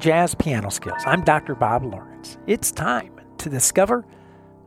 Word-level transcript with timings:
Jazz 0.00 0.34
Piano 0.34 0.70
Skills. 0.70 1.02
I'm 1.04 1.22
Dr. 1.22 1.54
Bob 1.54 1.84
Lawrence. 1.84 2.38
It's 2.46 2.72
time 2.72 3.20
to 3.36 3.50
discover, 3.50 4.06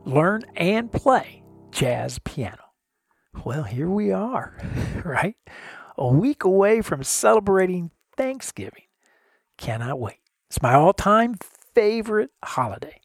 learn, 0.04 0.44
and 0.54 0.92
play 0.92 1.42
jazz 1.72 2.20
piano. 2.20 2.62
Well, 3.44 3.64
here 3.64 3.90
we 3.90 4.12
are, 4.12 4.56
right? 5.04 5.34
A 5.98 6.06
week 6.06 6.44
away 6.44 6.82
from 6.82 7.02
celebrating 7.02 7.90
Thanksgiving. 8.16 8.84
Cannot 9.58 9.98
wait. 9.98 10.20
It's 10.48 10.62
my 10.62 10.74
all 10.74 10.92
time 10.92 11.34
favorite 11.74 12.30
holiday. 12.44 13.00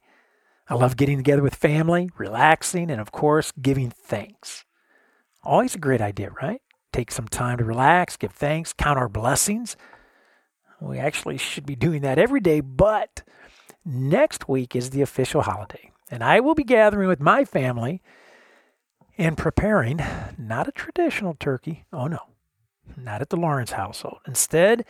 I 0.68 0.76
love 0.76 0.98
getting 0.98 1.18
together 1.18 1.42
with 1.42 1.56
family, 1.56 2.12
relaxing, 2.16 2.92
and 2.92 3.02
of 3.02 3.12
course, 3.12 3.52
giving 3.60 3.90
thanks. 3.90 4.66
Always 5.42 5.74
a 5.74 5.80
great 5.80 6.00
idea, 6.02 6.30
right? 6.40 6.62
Take 6.94 7.12
some 7.12 7.28
time 7.28 7.58
to 7.58 7.66
relax, 7.66 8.18
give 8.18 8.34
thanks, 8.34 8.72
count 8.72 9.00
our 9.00 9.10
blessings. 9.10 9.76
We 10.82 10.98
actually 10.98 11.38
should 11.38 11.66
be 11.66 11.76
doing 11.76 12.02
that 12.02 12.18
every 12.18 12.40
day, 12.40 12.62
but 12.62 13.24
next 13.86 14.48
week 14.48 14.76
is 14.76 14.90
the 14.90 15.02
official 15.02 15.42
holiday. 15.42 15.92
And 16.10 16.24
I 16.24 16.40
will 16.40 16.56
be 16.56 16.64
gathering 16.64 17.08
with 17.08 17.20
my 17.20 17.46
family 17.46 18.02
and 19.18 19.38
preparing 19.38 20.00
not 20.38 20.68
a 20.68 20.72
traditional 20.72 21.36
turkey. 21.40 21.86
Oh, 21.92 22.08
no, 22.08 22.20
not 22.98 23.22
at 23.22 23.30
the 23.30 23.38
Lawrence 23.38 23.72
household. 23.72 24.20
Instead, 24.26 24.86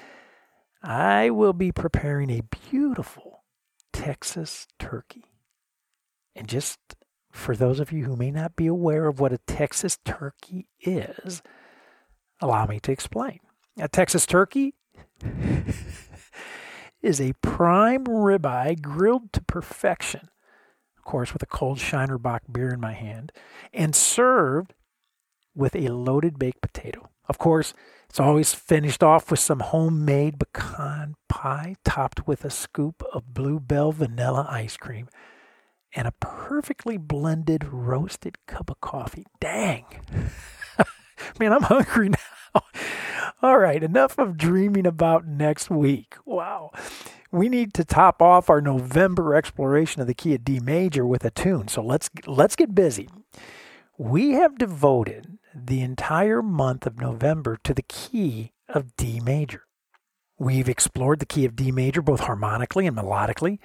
I 0.84 1.30
will 1.30 1.54
be 1.54 1.72
preparing 1.72 2.30
a 2.30 2.44
beautiful 2.70 3.44
Texas 3.92 4.68
turkey. 4.78 5.26
And 6.36 6.48
just 6.48 6.80
for 7.32 7.56
those 7.56 7.80
of 7.80 7.92
you 7.92 8.06
who 8.06 8.16
may 8.16 8.32
not 8.32 8.56
be 8.56 8.68
aware 8.68 9.08
of 9.08 9.20
what 9.20 9.34
a 9.34 9.40
Texas 9.40 9.98
turkey 10.06 10.68
is, 10.80 11.42
allow 12.40 12.66
me 12.66 12.80
to 12.82 12.92
explain. 12.92 13.40
A 13.78 13.88
Texas 13.88 14.26
turkey 14.26 14.76
is 17.02 17.22
a 17.22 17.34
prime 17.42 18.06
ribeye 18.06 18.82
grilled 18.82 19.32
to 19.34 19.42
perfection, 19.42 20.30
of 20.98 21.04
course, 21.04 21.34
with 21.34 21.44
a 21.44 21.48
cold 21.48 21.80
Shiner 21.80 22.18
Bock 22.18 22.44
beer 22.52 22.70
in 22.70 22.80
my 22.80 22.94
hand, 22.94 23.32
and 23.74 23.96
served 23.96 24.74
with 25.56 25.76
a 25.76 25.90
loaded 25.90 26.40
baked 26.40 26.62
potato. 26.62 27.10
Of 27.28 27.38
course, 27.38 27.74
it's 28.10 28.20
always 28.20 28.54
finished 28.54 29.04
off 29.04 29.30
with 29.30 29.40
some 29.40 29.60
homemade 29.60 30.40
pecan 30.40 31.16
pie 31.28 31.76
topped 31.86 32.28
with 32.28 32.44
a 32.44 32.50
scoop 32.50 33.04
of 33.14 33.34
Bluebell 33.34 33.92
vanilla 33.92 34.48
ice 34.50 34.78
cream 34.78 35.10
and 35.96 36.08
a 36.08 36.14
perfectly 36.20 36.98
blended 36.98 37.66
roasted 37.72 38.38
cup 38.48 38.70
of 38.70 38.82
coffee. 38.82 39.26
Dang. 39.40 39.86
Man, 41.40 41.54
I'm 41.54 41.64
hungry 41.64 42.10
now. 42.56 42.62
All 43.42 43.58
right, 43.58 43.82
enough 43.82 44.18
of 44.18 44.38
dreaming 44.38 44.86
about 44.86 45.26
next 45.26 45.70
week. 45.70 46.16
Wow. 46.26 46.72
We 47.32 47.48
need 47.48 47.74
to 47.76 47.86
top 47.86 48.22
off 48.22 48.50
our 48.50 48.60
November 48.60 49.36
exploration 49.36 50.02
of 50.02 50.08
the 50.08 50.14
key 50.14 50.34
of 50.36 50.44
D 50.44 50.60
major 50.60 51.06
with 51.06 51.24
a 51.24 51.32
tune. 51.32 51.68
So 51.68 51.82
let's 51.82 52.10
let's 52.26 52.56
get 52.56 52.74
busy. 52.74 53.08
We 53.98 54.32
have 54.32 54.58
devoted 54.58 55.38
the 55.54 55.82
entire 55.82 56.42
month 56.42 56.86
of 56.86 57.00
November 57.00 57.58
to 57.64 57.74
the 57.74 57.84
key 57.84 58.54
of 58.68 58.96
D 58.98 59.20
major. 59.20 59.64
We've 60.38 60.70
explored 60.70 61.20
the 61.20 61.26
key 61.26 61.46
of 61.46 61.56
D 61.56 61.72
major 61.72 62.02
both 62.02 62.22
harmonically 62.22 62.88
and 62.88 62.98
melodically 62.98 63.60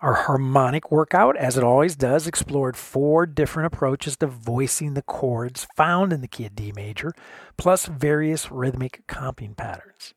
our 0.00 0.14
harmonic 0.14 0.92
workout, 0.92 1.36
as 1.36 1.56
it 1.56 1.64
always 1.64 1.96
does, 1.96 2.26
explored 2.26 2.76
four 2.76 3.26
different 3.26 3.66
approaches 3.66 4.16
to 4.18 4.26
voicing 4.26 4.94
the 4.94 5.02
chords 5.02 5.66
found 5.76 6.12
in 6.12 6.20
the 6.20 6.28
key 6.28 6.46
of 6.46 6.54
D 6.54 6.72
major, 6.74 7.12
plus 7.56 7.86
various 7.86 8.50
rhythmic 8.50 9.02
comping 9.08 9.56
patterns. 9.56 10.14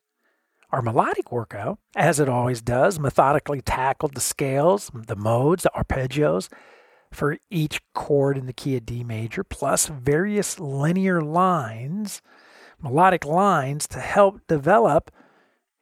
Our 0.71 0.81
melodic 0.81 1.31
workout, 1.31 1.79
as 1.95 2.19
it 2.19 2.29
always 2.29 2.61
does, 2.61 2.99
methodically 2.99 3.61
tackled 3.61 4.13
the 4.13 4.21
scales, 4.21 4.91
the 4.93 5.15
modes, 5.15 5.63
the 5.63 5.71
arpeggios 5.75 6.47
for 7.11 7.37
each 7.49 7.81
chord 7.93 8.37
in 8.37 8.45
the 8.45 8.53
key 8.53 8.77
of 8.77 8.85
D 8.85 9.03
major, 9.03 9.43
plus 9.43 9.87
various 9.87 10.59
linear 10.59 11.21
lines, 11.21 12.21
melodic 12.81 13.25
lines 13.25 13.87
to 13.87 13.99
help 13.99 14.39
develop 14.47 15.11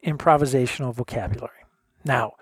improvisational 0.05 0.93
vocabulary. 0.93 1.51
Now, 2.03 2.33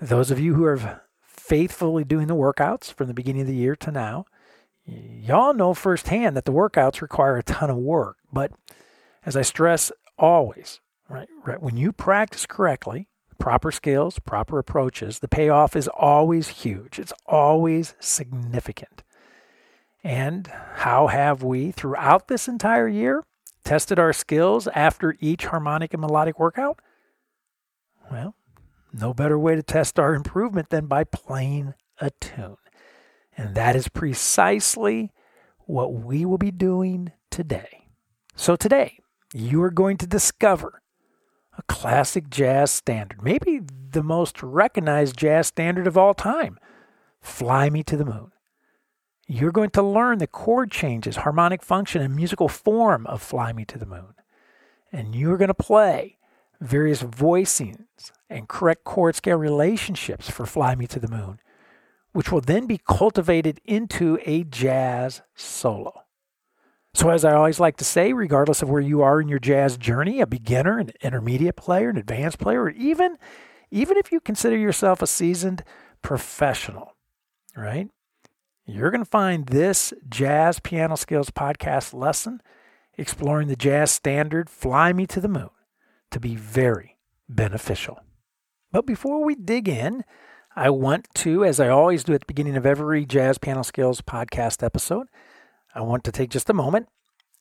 those 0.00 0.30
of 0.30 0.40
you 0.40 0.54
who 0.54 0.64
are 0.64 1.02
faithfully 1.22 2.04
doing 2.04 2.26
the 2.26 2.36
workouts 2.36 2.92
from 2.92 3.08
the 3.08 3.14
beginning 3.14 3.42
of 3.42 3.48
the 3.48 3.54
year 3.54 3.76
to 3.76 3.90
now, 3.90 4.24
y'all 4.84 5.54
know 5.54 5.74
firsthand 5.74 6.36
that 6.36 6.44
the 6.44 6.52
workouts 6.52 7.00
require 7.00 7.36
a 7.36 7.42
ton 7.42 7.70
of 7.70 7.76
work. 7.76 8.16
But 8.32 8.52
as 9.26 9.36
I 9.36 9.42
stress 9.42 9.92
always, 10.18 10.80
right, 11.08 11.28
right 11.44 11.62
when 11.62 11.76
you 11.76 11.92
practice 11.92 12.46
correctly, 12.46 13.08
proper 13.38 13.72
skills, 13.72 14.18
proper 14.18 14.58
approaches, 14.58 15.18
the 15.18 15.28
payoff 15.28 15.74
is 15.74 15.88
always 15.88 16.48
huge. 16.48 16.98
It's 16.98 17.12
always 17.26 17.94
significant. 18.00 19.02
And 20.02 20.46
how 20.46 21.08
have 21.08 21.42
we, 21.42 21.72
throughout 21.72 22.28
this 22.28 22.48
entire 22.48 22.88
year, 22.88 23.24
tested 23.64 23.98
our 23.98 24.12
skills 24.12 24.66
after 24.68 25.16
each 25.20 25.46
harmonic 25.46 25.92
and 25.92 26.00
melodic 26.00 26.38
workout? 26.38 26.80
Well, 28.10 28.34
no 28.92 29.14
better 29.14 29.38
way 29.38 29.54
to 29.54 29.62
test 29.62 29.98
our 29.98 30.14
improvement 30.14 30.70
than 30.70 30.86
by 30.86 31.04
playing 31.04 31.74
a 32.00 32.10
tune. 32.20 32.56
And 33.36 33.54
that 33.54 33.76
is 33.76 33.88
precisely 33.88 35.12
what 35.66 35.92
we 35.92 36.24
will 36.24 36.38
be 36.38 36.50
doing 36.50 37.12
today. 37.30 37.88
So, 38.34 38.56
today, 38.56 38.98
you 39.32 39.62
are 39.62 39.70
going 39.70 39.96
to 39.98 40.06
discover 40.06 40.82
a 41.56 41.62
classic 41.62 42.30
jazz 42.30 42.70
standard, 42.70 43.22
maybe 43.22 43.60
the 43.90 44.02
most 44.02 44.42
recognized 44.42 45.16
jazz 45.16 45.46
standard 45.46 45.86
of 45.86 45.96
all 45.96 46.14
time 46.14 46.58
Fly 47.20 47.70
Me 47.70 47.82
to 47.84 47.96
the 47.96 48.04
Moon. 48.04 48.32
You're 49.26 49.52
going 49.52 49.70
to 49.70 49.82
learn 49.82 50.18
the 50.18 50.26
chord 50.26 50.70
changes, 50.72 51.16
harmonic 51.16 51.62
function, 51.62 52.02
and 52.02 52.16
musical 52.16 52.48
form 52.48 53.06
of 53.06 53.22
Fly 53.22 53.52
Me 53.52 53.64
to 53.66 53.78
the 53.78 53.86
Moon. 53.86 54.14
And 54.90 55.14
you're 55.14 55.36
going 55.36 55.48
to 55.48 55.54
play 55.54 56.18
various 56.60 57.02
voicings 57.02 58.10
and 58.30 58.48
correct 58.48 58.84
chord 58.84 59.16
scale 59.16 59.36
relationships 59.36 60.30
for 60.30 60.46
Fly 60.46 60.74
Me 60.74 60.86
to 60.86 61.00
the 61.00 61.08
Moon, 61.08 61.40
which 62.12 62.30
will 62.30 62.40
then 62.40 62.66
be 62.66 62.78
cultivated 62.78 63.60
into 63.64 64.18
a 64.24 64.44
jazz 64.44 65.20
solo. 65.34 66.04
So, 66.94 67.10
as 67.10 67.24
I 67.24 67.34
always 67.34 67.60
like 67.60 67.76
to 67.76 67.84
say, 67.84 68.12
regardless 68.12 68.62
of 68.62 68.70
where 68.70 68.80
you 68.80 69.02
are 69.02 69.20
in 69.20 69.28
your 69.28 69.38
jazz 69.38 69.76
journey, 69.76 70.20
a 70.20 70.26
beginner, 70.26 70.78
an 70.78 70.90
intermediate 71.02 71.56
player, 71.56 71.90
an 71.90 71.96
advanced 71.96 72.38
player, 72.38 72.62
or 72.62 72.70
even, 72.70 73.16
even 73.70 73.96
if 73.96 74.10
you 74.10 74.20
consider 74.20 74.56
yourself 74.56 75.02
a 75.02 75.06
seasoned 75.06 75.62
professional, 76.02 76.96
right? 77.56 77.88
You're 78.66 78.90
going 78.90 79.04
to 79.04 79.10
find 79.10 79.46
this 79.46 79.92
Jazz 80.08 80.60
Piano 80.60 80.96
Skills 80.96 81.30
podcast 81.30 81.92
lesson 81.94 82.40
exploring 82.96 83.48
the 83.48 83.56
jazz 83.56 83.90
standard 83.90 84.50
Fly 84.50 84.92
Me 84.92 85.06
to 85.06 85.20
the 85.20 85.28
Moon 85.28 85.50
to 86.10 86.20
be 86.20 86.36
very 86.36 86.98
beneficial. 87.28 88.00
But 88.72 88.86
before 88.86 89.24
we 89.24 89.34
dig 89.34 89.68
in, 89.68 90.04
I 90.54 90.70
want 90.70 91.08
to, 91.16 91.44
as 91.44 91.58
I 91.58 91.68
always 91.68 92.04
do 92.04 92.14
at 92.14 92.20
the 92.20 92.26
beginning 92.26 92.56
of 92.56 92.64
every 92.64 93.04
Jazz 93.04 93.36
Piano 93.36 93.64
Skills 93.64 94.00
podcast 94.00 94.62
episode, 94.62 95.08
I 95.74 95.80
want 95.80 96.04
to 96.04 96.12
take 96.12 96.30
just 96.30 96.48
a 96.48 96.54
moment 96.54 96.86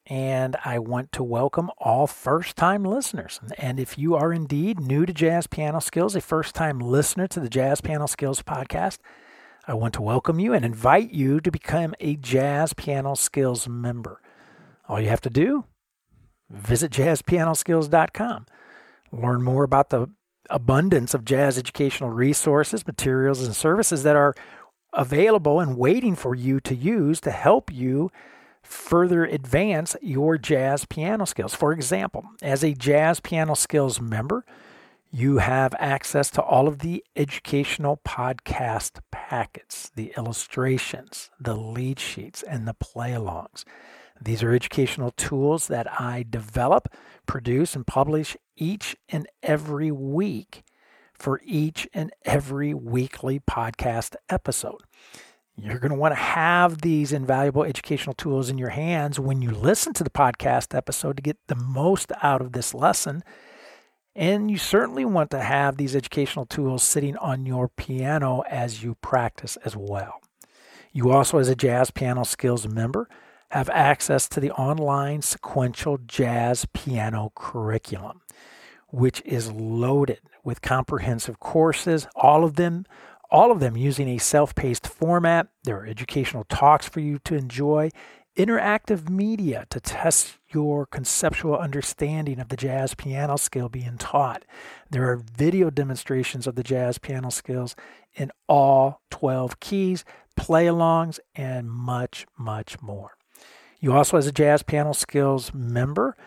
and 0.07 0.57
I 0.65 0.79
want 0.79 1.11
to 1.11 1.23
welcome 1.23 1.69
all 1.77 2.07
first 2.07 2.55
time 2.55 2.83
listeners. 2.83 3.39
And 3.59 3.79
if 3.79 3.95
you 3.95 4.15
are 4.15 4.33
indeed 4.33 4.79
new 4.79 5.05
to 5.05 5.13
Jazz 5.13 5.45
Piano 5.45 5.79
Skills, 5.81 6.15
a 6.15 6.21
first 6.21 6.55
time 6.55 6.79
listener 6.79 7.27
to 7.27 7.39
the 7.39 7.49
Jazz 7.49 7.79
Piano 7.79 8.07
Skills 8.07 8.41
podcast, 8.41 8.97
I 9.67 9.75
want 9.75 9.93
to 9.95 10.01
welcome 10.01 10.39
you 10.39 10.53
and 10.53 10.65
invite 10.65 11.11
you 11.11 11.39
to 11.41 11.51
become 11.51 11.93
a 11.99 12.15
Jazz 12.15 12.73
Piano 12.73 13.13
Skills 13.13 13.67
member. 13.67 14.19
All 14.87 14.99
you 14.99 15.09
have 15.09 15.21
to 15.21 15.29
do, 15.29 15.65
visit 16.49 16.91
jazzpianoskills.com. 16.91 18.47
Learn 19.11 19.43
more 19.43 19.63
about 19.63 19.91
the 19.91 20.09
abundance 20.49 21.13
of 21.13 21.25
jazz 21.25 21.57
educational 21.57 22.09
resources, 22.09 22.85
materials, 22.85 23.43
and 23.43 23.55
services 23.55 24.03
that 24.03 24.15
are 24.15 24.35
available 24.93 25.59
and 25.59 25.77
waiting 25.77 26.15
for 26.15 26.35
you 26.35 26.59
to 26.61 26.75
use 26.75 27.21
to 27.21 27.31
help 27.31 27.71
you 27.71 28.11
further 28.63 29.25
advance 29.25 29.95
your 30.01 30.37
jazz 30.37 30.85
piano 30.85 31.25
skills. 31.25 31.53
For 31.53 31.71
example, 31.71 32.25
as 32.41 32.63
a 32.63 32.73
jazz 32.73 33.19
piano 33.19 33.55
skills 33.55 34.01
member, 34.01 34.45
you 35.11 35.39
have 35.39 35.73
access 35.79 36.29
to 36.31 36.41
all 36.41 36.67
of 36.67 36.79
the 36.79 37.03
educational 37.15 37.99
podcast 38.05 38.99
packets, 39.11 39.91
the 39.95 40.13
illustrations, 40.15 41.31
the 41.39 41.55
lead 41.55 41.99
sheets, 41.99 42.43
and 42.43 42.67
the 42.67 42.75
play 42.75 43.11
alongs. 43.11 43.63
These 44.21 44.43
are 44.43 44.53
educational 44.53 45.11
tools 45.11 45.67
that 45.67 45.99
I 45.99 46.25
develop, 46.29 46.93
produce, 47.25 47.75
and 47.75 47.87
publish 47.87 48.37
each 48.59 48.95
and 49.09 49.27
every 49.41 49.91
week 49.91 50.63
for 51.13 51.41
each 51.43 51.87
and 51.93 52.11
every 52.23 52.73
weekly 52.73 53.39
podcast 53.39 54.15
episode. 54.29 54.81
You're 55.57 55.79
going 55.79 55.91
to 55.91 55.97
want 55.97 56.13
to 56.13 56.21
have 56.21 56.81
these 56.81 57.11
invaluable 57.11 57.63
educational 57.63 58.13
tools 58.13 58.49
in 58.49 58.57
your 58.57 58.69
hands 58.69 59.19
when 59.19 59.41
you 59.41 59.51
listen 59.51 59.93
to 59.93 60.03
the 60.03 60.09
podcast 60.09 60.75
episode 60.75 61.17
to 61.17 61.23
get 61.23 61.37
the 61.47 61.55
most 61.55 62.11
out 62.21 62.41
of 62.41 62.53
this 62.53 62.73
lesson. 62.73 63.23
And 64.15 64.49
you 64.49 64.57
certainly 64.57 65.03
want 65.03 65.31
to 65.31 65.41
have 65.41 65.75
these 65.75 65.95
educational 65.95 66.45
tools 66.45 66.83
sitting 66.83 67.17
on 67.17 67.45
your 67.45 67.67
piano 67.67 68.43
as 68.49 68.83
you 68.83 68.95
practice 69.01 69.57
as 69.65 69.75
well. 69.75 70.21
You 70.93 71.11
also, 71.11 71.37
as 71.37 71.49
a 71.49 71.55
Jazz 71.55 71.91
Piano 71.91 72.23
Skills 72.23 72.67
member, 72.67 73.09
have 73.51 73.69
access 73.69 74.27
to 74.29 74.39
the 74.39 74.51
online 74.51 75.21
sequential 75.21 75.97
jazz 76.05 76.65
piano 76.73 77.31
curriculum, 77.35 78.21
which 78.91 79.21
is 79.25 79.51
loaded 79.51 80.19
with 80.43 80.61
comprehensive 80.61 81.39
courses, 81.39 82.07
all 82.15 82.43
of 82.43 82.55
them 82.55 82.85
all 83.31 83.51
of 83.51 83.59
them 83.59 83.77
using 83.77 84.07
a 84.09 84.17
self-paced 84.17 84.87
format. 84.87 85.47
There 85.63 85.77
are 85.77 85.85
educational 85.85 86.45
talks 86.45 86.89
for 86.89 86.99
you 86.99 87.19
to 87.25 87.35
enjoy, 87.35 87.91
interactive 88.35 89.09
media 89.09 89.65
to 89.69 89.79
test 89.79 90.37
your 90.51 90.85
conceptual 90.85 91.57
understanding 91.57 92.39
of 92.39 92.49
the 92.49 92.57
jazz 92.57 92.95
piano 92.95 93.37
skill 93.37 93.69
being 93.69 93.97
taught. 93.97 94.45
There 94.89 95.07
are 95.11 95.17
video 95.17 95.69
demonstrations 95.69 96.47
of 96.47 96.55
the 96.55 96.63
jazz 96.63 96.97
piano 96.97 97.29
skills 97.29 97.75
in 98.15 98.31
all 98.47 99.01
12 99.11 99.59
keys, 99.59 100.05
play 100.35 100.65
alongs, 100.65 101.19
and 101.35 101.69
much, 101.69 102.25
much 102.37 102.81
more. 102.81 103.11
You 103.79 103.93
also, 103.93 104.17
as 104.17 104.27
a 104.27 104.31
Jazz 104.31 104.61
Piano 104.61 104.93
Skills 104.93 105.53
member, 105.53 106.17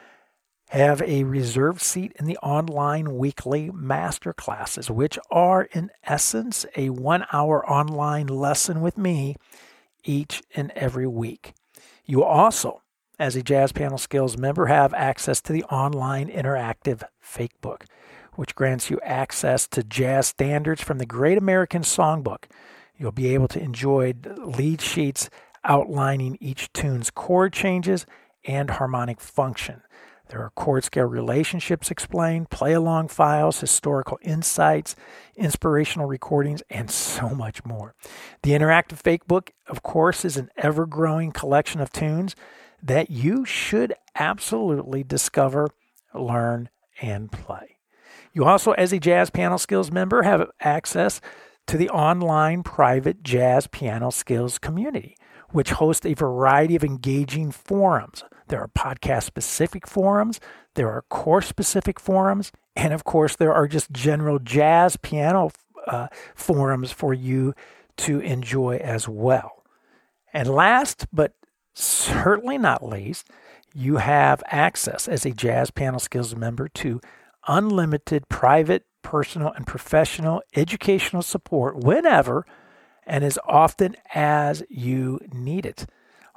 have 0.72 1.02
a 1.02 1.22
reserved 1.24 1.82
seat 1.82 2.14
in 2.18 2.24
the 2.24 2.38
online 2.38 3.18
weekly 3.18 3.70
master 3.74 4.32
classes, 4.32 4.90
which 4.90 5.18
are 5.30 5.64
in 5.72 5.90
essence 6.04 6.64
a 6.76 6.88
one 6.88 7.26
hour 7.30 7.68
online 7.70 8.26
lesson 8.26 8.80
with 8.80 8.96
me 8.96 9.36
each 10.02 10.42
and 10.56 10.70
every 10.74 11.06
week. 11.06 11.52
You 12.06 12.24
also, 12.24 12.80
as 13.18 13.36
a 13.36 13.42
Jazz 13.42 13.70
Piano 13.72 13.98
Skills 13.98 14.38
member, 14.38 14.64
have 14.64 14.94
access 14.94 15.42
to 15.42 15.52
the 15.52 15.62
online 15.64 16.28
interactive 16.28 17.02
fake 17.20 17.60
book, 17.60 17.84
which 18.36 18.54
grants 18.54 18.88
you 18.88 18.98
access 19.04 19.68
to 19.68 19.82
jazz 19.82 20.28
standards 20.28 20.80
from 20.80 20.96
the 20.96 21.04
Great 21.04 21.36
American 21.36 21.82
Songbook. 21.82 22.44
You'll 22.96 23.12
be 23.12 23.34
able 23.34 23.48
to 23.48 23.60
enjoy 23.60 24.14
lead 24.38 24.80
sheets 24.80 25.28
outlining 25.64 26.38
each 26.40 26.72
tune's 26.72 27.10
chord 27.10 27.52
changes 27.52 28.06
and 28.46 28.70
harmonic 28.70 29.20
function. 29.20 29.82
There 30.28 30.40
are 30.40 30.50
chord 30.54 30.84
scale 30.84 31.04
relationships 31.04 31.90
explained, 31.90 32.50
play 32.50 32.72
along 32.72 33.08
files, 33.08 33.60
historical 33.60 34.18
insights, 34.22 34.96
inspirational 35.36 36.06
recordings, 36.06 36.62
and 36.70 36.90
so 36.90 37.30
much 37.30 37.64
more. 37.64 37.94
The 38.42 38.52
Interactive 38.52 38.98
Fake 38.98 39.26
Book, 39.26 39.52
of 39.66 39.82
course, 39.82 40.24
is 40.24 40.36
an 40.36 40.50
ever 40.56 40.86
growing 40.86 41.32
collection 41.32 41.80
of 41.80 41.92
tunes 41.92 42.34
that 42.82 43.10
you 43.10 43.44
should 43.44 43.94
absolutely 44.14 45.04
discover, 45.04 45.68
learn, 46.14 46.70
and 47.00 47.30
play. 47.30 47.76
You 48.32 48.44
also, 48.44 48.72
as 48.72 48.92
a 48.92 48.98
Jazz 48.98 49.30
Piano 49.30 49.58
Skills 49.58 49.90
member, 49.90 50.22
have 50.22 50.50
access 50.60 51.20
to 51.66 51.76
the 51.76 51.90
online 51.90 52.62
private 52.62 53.22
Jazz 53.22 53.66
Piano 53.66 54.10
Skills 54.10 54.58
community 54.58 55.16
which 55.52 55.70
host 55.70 56.06
a 56.06 56.14
variety 56.14 56.76
of 56.76 56.84
engaging 56.84 57.50
forums. 57.50 58.24
There 58.48 58.60
are 58.60 58.68
podcast 58.68 59.24
specific 59.24 59.86
forums, 59.86 60.40
there 60.74 60.90
are 60.90 61.02
course 61.02 61.46
specific 61.46 62.00
forums, 62.00 62.52
and 62.74 62.92
of 62.92 63.04
course, 63.04 63.36
there 63.36 63.54
are 63.54 63.68
just 63.68 63.90
general 63.92 64.38
jazz 64.38 64.96
piano 64.96 65.50
uh, 65.86 66.08
forums 66.34 66.92
for 66.92 67.14
you 67.14 67.54
to 67.98 68.20
enjoy 68.20 68.76
as 68.76 69.08
well. 69.08 69.62
And 70.32 70.48
last 70.48 71.06
but 71.12 71.34
certainly 71.74 72.58
not 72.58 72.84
least, 72.84 73.28
you 73.74 73.96
have 73.96 74.42
access 74.46 75.08
as 75.08 75.24
a 75.24 75.32
Jazz 75.32 75.70
Piano 75.70 75.98
Skills 75.98 76.34
member 76.34 76.68
to 76.68 77.00
unlimited 77.48 78.28
private, 78.28 78.84
personal, 79.02 79.52
and 79.52 79.66
professional 79.66 80.42
educational 80.54 81.22
support 81.22 81.76
whenever 81.78 82.46
and 83.06 83.24
as 83.24 83.38
often 83.44 83.96
as 84.14 84.62
you 84.68 85.20
need 85.32 85.66
it. 85.66 85.86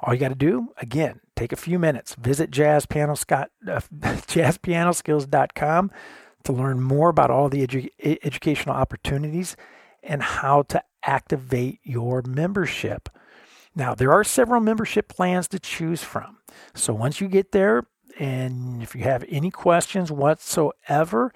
All 0.00 0.12
you 0.12 0.20
got 0.20 0.28
to 0.28 0.34
do, 0.34 0.68
again, 0.80 1.20
take 1.36 1.52
a 1.52 1.56
few 1.56 1.78
minutes, 1.78 2.14
visit 2.14 2.50
jazzpianoscott, 2.50 3.46
uh, 3.66 3.80
jazzpianoskills.com 4.00 5.90
to 6.44 6.52
learn 6.52 6.80
more 6.80 7.08
about 7.08 7.30
all 7.30 7.48
the 7.48 7.66
edu- 7.66 8.18
educational 8.22 8.74
opportunities 8.74 9.56
and 10.02 10.22
how 10.22 10.62
to 10.62 10.82
activate 11.02 11.80
your 11.82 12.22
membership. 12.22 13.08
Now, 13.74 13.94
there 13.94 14.12
are 14.12 14.24
several 14.24 14.60
membership 14.60 15.08
plans 15.08 15.48
to 15.48 15.58
choose 15.58 16.02
from. 16.02 16.38
So 16.74 16.94
once 16.94 17.20
you 17.20 17.28
get 17.28 17.52
there, 17.52 17.86
and 18.18 18.82
if 18.82 18.94
you 18.94 19.02
have 19.02 19.24
any 19.28 19.50
questions 19.50 20.10
whatsoever, 20.10 21.32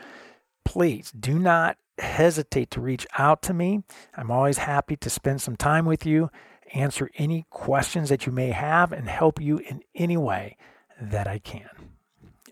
please 0.64 1.10
do 1.12 1.38
not 1.38 1.76
hesitate 2.00 2.70
to 2.72 2.80
reach 2.80 3.06
out 3.18 3.42
to 3.42 3.54
me. 3.54 3.82
I'm 4.14 4.30
always 4.30 4.58
happy 4.58 4.96
to 4.96 5.10
spend 5.10 5.40
some 5.40 5.56
time 5.56 5.86
with 5.86 6.04
you, 6.06 6.30
answer 6.72 7.10
any 7.16 7.46
questions 7.50 8.08
that 8.08 8.26
you 8.26 8.32
may 8.32 8.50
have, 8.50 8.92
and 8.92 9.08
help 9.08 9.40
you 9.40 9.58
in 9.58 9.82
any 9.94 10.16
way 10.16 10.56
that 11.00 11.26
I 11.26 11.38
can. 11.38 11.68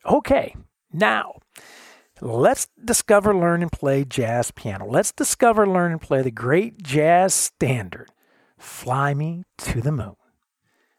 Okay, 0.05 0.57
now 0.93 1.35
let's 2.21 2.69
discover, 2.85 3.35
learn, 3.35 3.63
and 3.63 3.73
play 3.73 4.05
jazz 4.05 4.51
piano. 4.51 4.87
Let's 4.87 5.13
discover, 5.13 5.67
learn, 5.67 5.93
and 5.93 6.01
play 6.01 6.23
the 6.23 6.31
great 6.31 6.83
jazz 6.83 7.35
standard, 7.35 8.11
Fly 8.59 9.15
Me 9.15 9.45
to 9.59 9.81
the 9.81 9.93
Moon. 9.93 10.17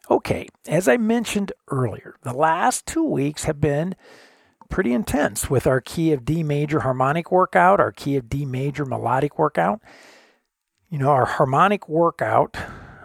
Okay, 0.09 0.47
as 0.67 0.87
I 0.87 0.97
mentioned 0.97 1.51
earlier, 1.69 2.15
the 2.23 2.33
last 2.33 2.85
two 2.85 3.03
weeks 3.03 3.43
have 3.43 3.61
been 3.61 3.95
pretty 4.69 4.93
intense 4.93 5.49
with 5.49 5.67
our 5.67 5.81
key 5.81 6.11
of 6.11 6.25
D 6.25 6.43
major 6.43 6.81
harmonic 6.81 7.31
workout, 7.31 7.79
our 7.79 7.91
key 7.91 8.15
of 8.15 8.29
D 8.29 8.45
major 8.45 8.85
melodic 8.85 9.37
workout. 9.37 9.81
You 10.89 10.97
know, 10.97 11.09
our 11.09 11.25
harmonic 11.25 11.87
workout 11.89 12.57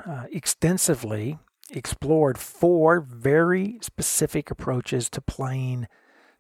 uh, 0.07 0.25
extensively 0.31 1.39
explored 1.71 2.39
four 2.39 3.01
very 3.01 3.79
specific 3.83 4.51
approaches 4.51 5.11
to 5.11 5.21
playing 5.21 5.89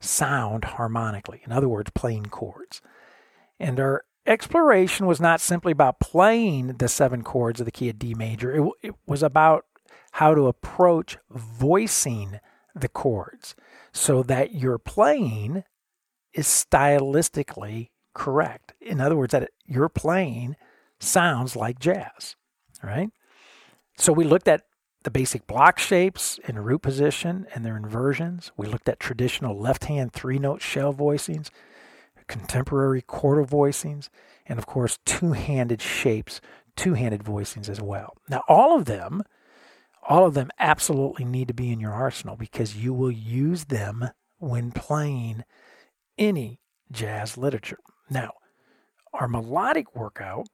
sound 0.01 0.65
harmonically. 0.65 1.43
In 1.45 1.53
other 1.53 1.69
words, 1.69 1.91
playing 1.95 2.27
chords. 2.27 2.81
And 3.59 3.81
our 3.81 4.05
exploration 4.27 5.07
was 5.07 5.21
not 5.21 5.41
simply 5.41 5.73
about 5.73 6.01
playing 6.01 6.77
the 6.79 6.89
seven 6.89 7.23
chords 7.23 7.61
of 7.61 7.67
the 7.67 7.73
key 7.73 7.89
of 7.89 7.99
D 7.99 8.15
major, 8.15 8.55
it, 8.55 8.71
it 8.83 8.95
was 9.07 9.23
about 9.23 9.65
how 10.13 10.35
to 10.35 10.47
approach 10.47 11.19
voicing 11.31 12.41
the 12.75 12.89
chords 12.89 13.55
so 13.95 14.23
that 14.25 14.53
your 14.53 14.77
playing 14.77 15.63
is 16.35 16.47
stylistically 16.47 17.91
correct. 18.13 18.75
In 18.81 19.01
other 19.01 19.17
words, 19.17 19.33
that 19.33 19.51
your 19.65 19.89
playing 19.89 20.57
sounds 20.99 21.57
like 21.57 21.79
jazz, 21.79 22.37
right? 22.83 23.09
So 23.97 24.13
we 24.13 24.25
looked 24.25 24.49
at 24.49 24.63
the 25.05 25.11
basic 25.11 25.47
block 25.47 25.79
shapes 25.79 26.41
and 26.47 26.67
root 26.67 26.83
position 26.83 27.47
and 27.55 27.65
their 27.65 27.77
inversions. 27.77 28.51
We 28.57 28.67
looked 28.67 28.89
at 28.89 28.99
traditional 28.99 29.59
left 29.59 29.85
hand 29.85 30.13
three 30.13 30.39
note 30.39 30.61
shell 30.61 30.93
voicings, 30.93 31.51
contemporary 32.27 33.03
quartal 33.03 33.49
voicings, 33.49 34.09
and 34.47 34.59
of 34.59 34.67
course, 34.67 34.99
two 35.05 35.33
handed 35.33 35.81
shapes, 35.81 36.41
two 36.75 36.95
handed 36.95 37.23
voicings 37.23 37.69
as 37.69 37.81
well. 37.81 38.17
Now, 38.29 38.43
all 38.49 38.77
of 38.77 38.87
them 38.87 39.23
all 40.09 40.27
of 40.27 40.35
them 40.35 40.51
absolutely 40.59 41.25
need 41.25 41.49
to 41.49 41.55
be 41.55 41.73
in 41.73 41.81
your 41.81 41.93
arsenal 41.93 42.37
because 42.37 42.77
you 42.77 42.93
will 42.93 43.11
use 43.11 43.67
them 43.67 44.11
when 44.39 44.71
playing 44.71 45.45
any 46.19 46.61
jazz 46.93 47.37
literature. 47.37 47.79
Now, 48.11 48.33
our 49.13 49.29
melodic 49.29 49.95
workout 49.95 50.49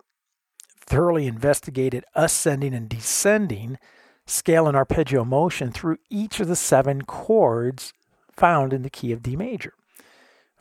thoroughly 0.78 1.26
investigated 1.26 2.04
ascending 2.14 2.75
and 2.75 2.88
descending 2.88 3.78
scale 4.26 4.66
and 4.66 4.76
arpeggio 4.76 5.25
motion 5.25 5.73
through 5.73 5.99
each 6.09 6.40
of 6.40 6.49
the 6.49 6.57
seven 6.57 7.02
chords 7.02 7.92
found 8.33 8.73
in 8.73 8.83
the 8.83 8.90
key 8.90 9.12
of 9.12 9.23
D 9.23 9.37
major. 9.37 9.75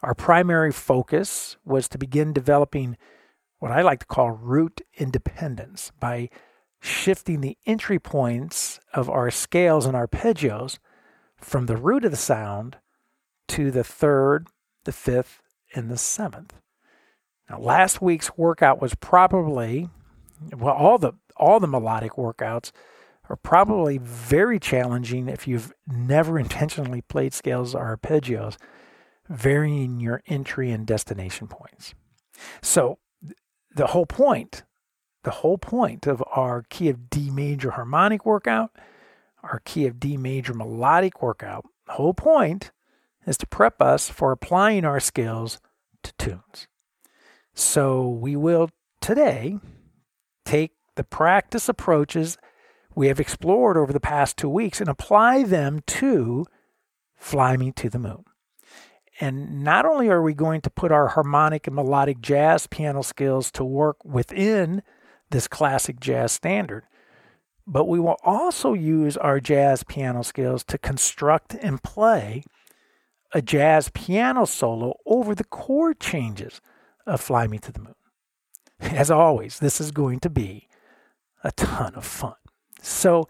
Our 0.01 0.15
primary 0.15 0.71
focus 0.71 1.57
was 1.65 1.87
to 1.89 1.97
begin 1.97 2.33
developing 2.33 2.97
what 3.59 3.71
I 3.71 3.81
like 3.81 3.99
to 3.99 4.05
call 4.05 4.31
root 4.31 4.81
independence 4.97 5.91
by 5.99 6.29
shifting 6.79 7.41
the 7.41 7.57
entry 7.65 7.99
points 7.99 8.79
of 8.93 9.09
our 9.09 9.29
scales 9.29 9.85
and 9.85 9.95
arpeggios 9.95 10.79
from 11.37 11.65
the 11.65 11.77
root 11.77 12.05
of 12.05 12.11
the 12.11 12.17
sound 12.17 12.77
to 13.47 13.71
the 13.71 13.83
third, 13.83 14.47
the 14.85 14.91
fifth, 14.91 15.41
and 15.75 15.89
the 15.89 15.97
seventh. 15.97 16.53
Now, 17.49 17.59
last 17.59 18.01
week's 18.01 18.37
workout 18.37 18.81
was 18.81 18.95
probably 18.95 19.89
well, 20.55 20.75
all 20.75 20.97
the 20.97 21.13
all 21.35 21.59
the 21.59 21.67
melodic 21.67 22.13
workouts 22.13 22.71
are 23.29 23.35
probably 23.35 23.97
very 23.97 24.59
challenging 24.59 25.29
if 25.29 25.47
you've 25.47 25.73
never 25.87 26.39
intentionally 26.39 27.01
played 27.01 27.33
scales 27.33 27.75
or 27.75 27.97
arpeggios, 27.97 28.57
varying 29.27 29.99
your 29.99 30.21
entry 30.27 30.71
and 30.71 30.85
destination 30.85 31.47
points. 31.47 31.93
So, 32.61 32.99
the 33.75 33.87
whole 33.87 34.05
point 34.05 34.63
the 35.23 35.31
whole 35.31 35.57
point 35.57 36.07
of 36.07 36.23
our 36.31 36.63
key 36.69 36.89
of 36.89 37.09
D 37.09 37.29
major 37.29 37.71
harmonic 37.71 38.25
workout, 38.25 38.71
our 39.43 39.61
key 39.65 39.85
of 39.85 39.99
D 39.99 40.17
major 40.17 40.53
melodic 40.53 41.21
workout, 41.21 41.65
the 41.85 41.93
whole 41.93 42.13
point 42.13 42.71
is 43.25 43.37
to 43.37 43.47
prep 43.47 43.81
us 43.81 44.09
for 44.09 44.31
applying 44.31 44.85
our 44.85 44.99
skills 44.99 45.59
to 46.03 46.13
tunes. 46.17 46.67
So 47.53 48.07
we 48.07 48.35
will 48.35 48.69
today 49.01 49.57
take 50.45 50.71
the 50.95 51.03
practice 51.03 51.69
approaches 51.69 52.37
we 52.95 53.07
have 53.07 53.19
explored 53.19 53.77
over 53.77 53.93
the 53.93 53.99
past 53.99 54.37
two 54.37 54.49
weeks 54.49 54.81
and 54.81 54.89
apply 54.89 55.43
them 55.43 55.81
to 55.87 56.45
Fly 57.15 57.55
Me 57.57 57.71
to 57.73 57.89
the 57.89 57.99
Moon. 57.99 58.23
And 59.21 59.63
not 59.63 59.85
only 59.85 60.09
are 60.09 60.21
we 60.21 60.33
going 60.33 60.61
to 60.61 60.69
put 60.69 60.91
our 60.91 61.09
harmonic 61.09 61.67
and 61.67 61.75
melodic 61.75 62.21
jazz 62.21 62.67
piano 62.67 63.01
skills 63.03 63.51
to 63.51 63.63
work 63.63 64.03
within 64.05 64.81
this 65.31 65.47
classic 65.47 65.99
jazz 65.99 66.31
standard, 66.31 66.85
but 67.67 67.85
we 67.85 67.99
will 67.99 68.17
also 68.23 68.73
use 68.73 69.15
our 69.17 69.39
jazz 69.39 69.83
piano 69.83 70.23
skills 70.23 70.63
to 70.65 70.77
construct 70.77 71.53
and 71.55 71.83
play 71.83 72.43
a 73.31 73.41
jazz 73.41 73.89
piano 73.93 74.45
solo 74.45 74.95
over 75.05 75.35
the 75.35 75.43
chord 75.43 75.99
changes 75.99 76.61
of 77.05 77.21
Fly 77.21 77.47
Me 77.47 77.59
to 77.59 77.71
the 77.71 77.79
Moon. 77.79 77.95
As 78.79 79.11
always, 79.11 79.59
this 79.59 79.79
is 79.79 79.91
going 79.91 80.19
to 80.21 80.29
be 80.29 80.67
a 81.43 81.51
ton 81.51 81.93
of 81.95 82.05
fun. 82.05 82.35
So, 82.81 83.27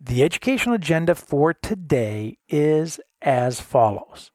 the 0.00 0.22
educational 0.22 0.76
agenda 0.76 1.14
for 1.14 1.52
today 1.52 2.38
is 2.48 2.98
as 3.20 3.60
follows. 3.60 4.30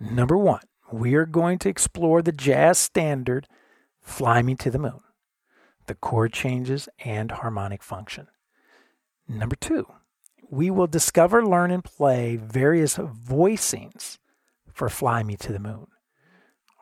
Number 0.00 0.36
one, 0.36 0.62
we 0.92 1.14
are 1.14 1.26
going 1.26 1.58
to 1.60 1.68
explore 1.68 2.22
the 2.22 2.32
jazz 2.32 2.78
standard 2.78 3.46
Fly 4.02 4.42
Me 4.42 4.56
to 4.56 4.70
the 4.70 4.80
Moon, 4.80 5.00
the 5.86 5.94
chord 5.94 6.32
changes, 6.32 6.88
and 7.04 7.30
harmonic 7.30 7.82
function. 7.82 8.28
Number 9.28 9.56
two, 9.56 9.86
we 10.50 10.70
will 10.70 10.86
discover, 10.86 11.44
learn, 11.44 11.70
and 11.70 11.84
play 11.84 12.36
various 12.36 12.96
voicings 12.96 14.18
for 14.72 14.88
Fly 14.88 15.22
Me 15.22 15.36
to 15.36 15.52
the 15.52 15.58
Moon. 15.58 15.86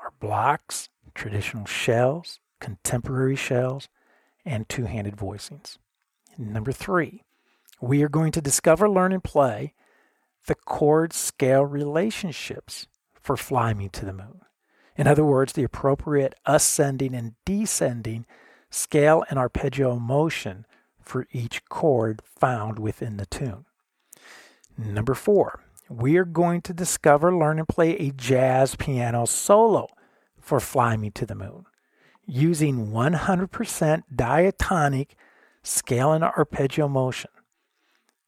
Our 0.02 0.12
blocks, 0.21 0.88
traditional 1.14 1.66
shells, 1.66 2.40
contemporary 2.61 3.37
shells, 3.37 3.88
and 4.44 4.68
two 4.68 4.85
handed 4.85 5.16
voicings. 5.16 5.78
Number 6.37 6.73
three, 6.73 7.25
we 7.80 8.02
are 8.02 8.09
going 8.09 8.32
to 8.32 8.40
discover, 8.40 8.88
learn, 8.88 9.12
and 9.12 9.23
play 9.23 9.75
the 10.47 10.54
chord 10.54 11.12
scale 11.12 11.64
relationships 11.64 12.87
for 13.21 13.37
Fly 13.37 13.75
Me 13.75 13.88
to 13.90 14.04
the 14.04 14.12
Moon. 14.12 14.40
In 14.97 15.06
other 15.06 15.25
words, 15.25 15.52
the 15.52 15.64
appropriate 15.64 16.35
ascending 16.44 17.14
and 17.14 17.35
descending 17.44 18.26
scale 18.73 19.25
and 19.29 19.38
arpeggio 19.38 19.99
motion 19.99 20.67
for 21.00 21.26
each 21.31 21.64
chord 21.69 22.23
found 22.25 22.79
within 22.79 23.19
the 23.19 23.26
tune. 23.26 23.67
Number 24.79 25.14
four, 25.14 25.61
we 25.88 26.17
are 26.17 26.25
going 26.25 26.62
to 26.62 26.73
discover, 26.73 27.37
learn, 27.37 27.59
and 27.59 27.69
play 27.69 27.97
a 27.97 28.11
jazz 28.11 28.75
piano 28.75 29.26
solo 29.26 29.88
for 30.41 30.59
Fly 30.59 30.97
Me 30.97 31.11
to 31.11 31.26
the 31.26 31.35
Moon 31.35 31.67
using 32.26 32.88
100% 32.88 34.02
diatonic 34.14 35.17
scale 35.62 36.12
and 36.12 36.25
arpeggio 36.25 36.88
motion, 36.88 37.31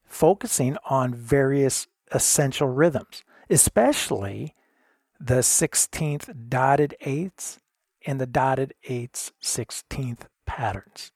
focusing 0.03 0.77
on 0.85 1.13
various 1.13 1.87
essential 2.11 2.67
rhythms, 2.67 3.23
especially 3.49 4.53
the 5.19 5.39
16th 5.39 6.49
dotted 6.49 6.95
eighths 7.01 7.59
and 8.05 8.21
the 8.21 8.27
dotted 8.27 8.73
eighths 8.83 9.31
16th 9.41 10.27
patterns. 10.55 11.11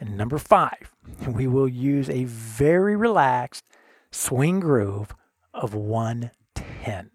And 0.00 0.16
number 0.16 0.36
five, 0.38 0.92
we 1.28 1.46
will 1.46 1.68
use 1.68 2.10
a 2.10 2.24
very 2.24 2.96
relaxed 2.96 3.64
swing 4.10 4.58
groove 4.58 5.14
of 5.54 5.74
110. 5.74 7.10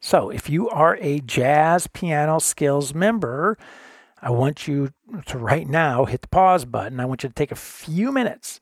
So, 0.00 0.30
if 0.30 0.50
you 0.50 0.68
are 0.68 0.98
a 1.00 1.20
jazz 1.20 1.86
piano 1.86 2.40
skills 2.40 2.92
member, 2.92 3.56
I 4.20 4.30
want 4.30 4.66
you 4.66 4.90
to 5.26 5.38
right 5.38 5.68
now 5.68 6.06
hit 6.06 6.22
the 6.22 6.28
pause 6.28 6.64
button. 6.64 6.98
I 6.98 7.04
want 7.04 7.22
you 7.22 7.28
to 7.28 7.34
take 7.34 7.52
a 7.52 7.56
few 7.56 8.10
minutes 8.10 8.58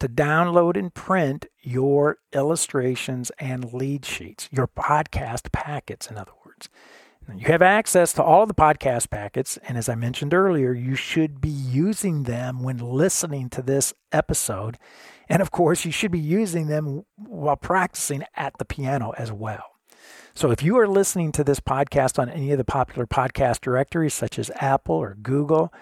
to 0.00 0.08
download 0.10 0.76
and 0.76 0.92
print 0.92 1.46
your 1.62 2.18
illustrations 2.34 3.32
and 3.38 3.72
lead 3.72 4.04
sheets, 4.04 4.50
your 4.52 4.68
podcast 4.68 5.52
packets, 5.52 6.10
in 6.10 6.18
other 6.18 6.32
words. 6.44 6.68
You 7.32 7.46
have 7.46 7.62
access 7.62 8.12
to 8.14 8.22
all 8.22 8.46
the 8.46 8.54
podcast 8.54 9.10
packets, 9.10 9.58
and 9.68 9.78
as 9.78 9.88
I 9.88 9.94
mentioned 9.94 10.34
earlier, 10.34 10.72
you 10.72 10.94
should 10.94 11.40
be 11.40 11.48
using 11.48 12.24
them 12.24 12.62
when 12.62 12.78
listening 12.78 13.48
to 13.50 13.62
this 13.62 13.94
episode. 14.12 14.78
And 15.28 15.40
of 15.40 15.50
course, 15.50 15.84
you 15.84 15.92
should 15.92 16.10
be 16.10 16.18
using 16.18 16.66
them 16.66 17.04
while 17.16 17.56
practicing 17.56 18.24
at 18.36 18.58
the 18.58 18.64
piano 18.64 19.12
as 19.16 19.32
well. 19.32 19.74
So 20.34 20.50
if 20.50 20.62
you 20.62 20.76
are 20.78 20.88
listening 20.88 21.32
to 21.32 21.44
this 21.44 21.60
podcast 21.60 22.18
on 22.18 22.28
any 22.28 22.50
of 22.52 22.58
the 22.58 22.64
popular 22.64 23.06
podcast 23.06 23.60
directories, 23.60 24.14
such 24.14 24.38
as 24.38 24.50
Apple 24.56 24.96
or 24.96 25.14
Google, 25.14 25.72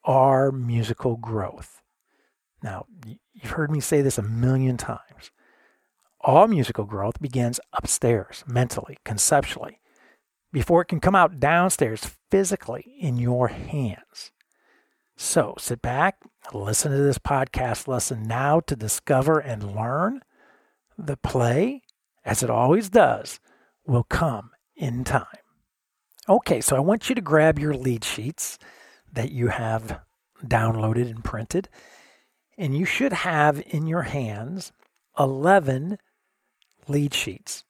our 0.04 0.50
musical 0.50 1.16
growth. 1.16 1.82
Now, 2.62 2.86
you've 3.04 3.52
heard 3.52 3.70
me 3.70 3.80
say 3.80 4.02
this 4.02 4.18
a 4.18 4.22
million 4.22 4.76
times. 4.76 5.30
All 6.20 6.46
musical 6.46 6.84
growth 6.84 7.20
begins 7.20 7.60
upstairs, 7.72 8.44
mentally, 8.46 8.98
conceptually 9.04 9.80
before 10.52 10.82
it 10.82 10.88
can 10.88 11.00
come 11.00 11.14
out 11.14 11.40
downstairs 11.40 12.18
physically 12.30 12.94
in 13.00 13.16
your 13.16 13.48
hands. 13.48 14.30
So 15.16 15.54
sit 15.58 15.82
back, 15.82 16.18
listen 16.52 16.92
to 16.92 16.98
this 16.98 17.18
podcast 17.18 17.88
lesson 17.88 18.24
now 18.24 18.60
to 18.60 18.76
discover 18.76 19.38
and 19.38 19.74
learn. 19.74 20.20
The 20.98 21.16
play, 21.16 21.82
as 22.24 22.42
it 22.42 22.50
always 22.50 22.90
does, 22.90 23.40
will 23.86 24.04
come 24.04 24.50
in 24.76 25.04
time. 25.04 25.26
Okay, 26.28 26.60
so 26.60 26.76
I 26.76 26.80
want 26.80 27.08
you 27.08 27.14
to 27.14 27.20
grab 27.20 27.58
your 27.58 27.74
lead 27.74 28.04
sheets 28.04 28.58
that 29.12 29.32
you 29.32 29.48
have 29.48 30.00
downloaded 30.44 31.10
and 31.10 31.24
printed, 31.24 31.68
and 32.56 32.76
you 32.76 32.84
should 32.84 33.12
have 33.12 33.62
in 33.66 33.86
your 33.86 34.02
hands 34.02 34.72
11 35.18 35.98
lead 36.88 37.14
sheets. 37.14 37.64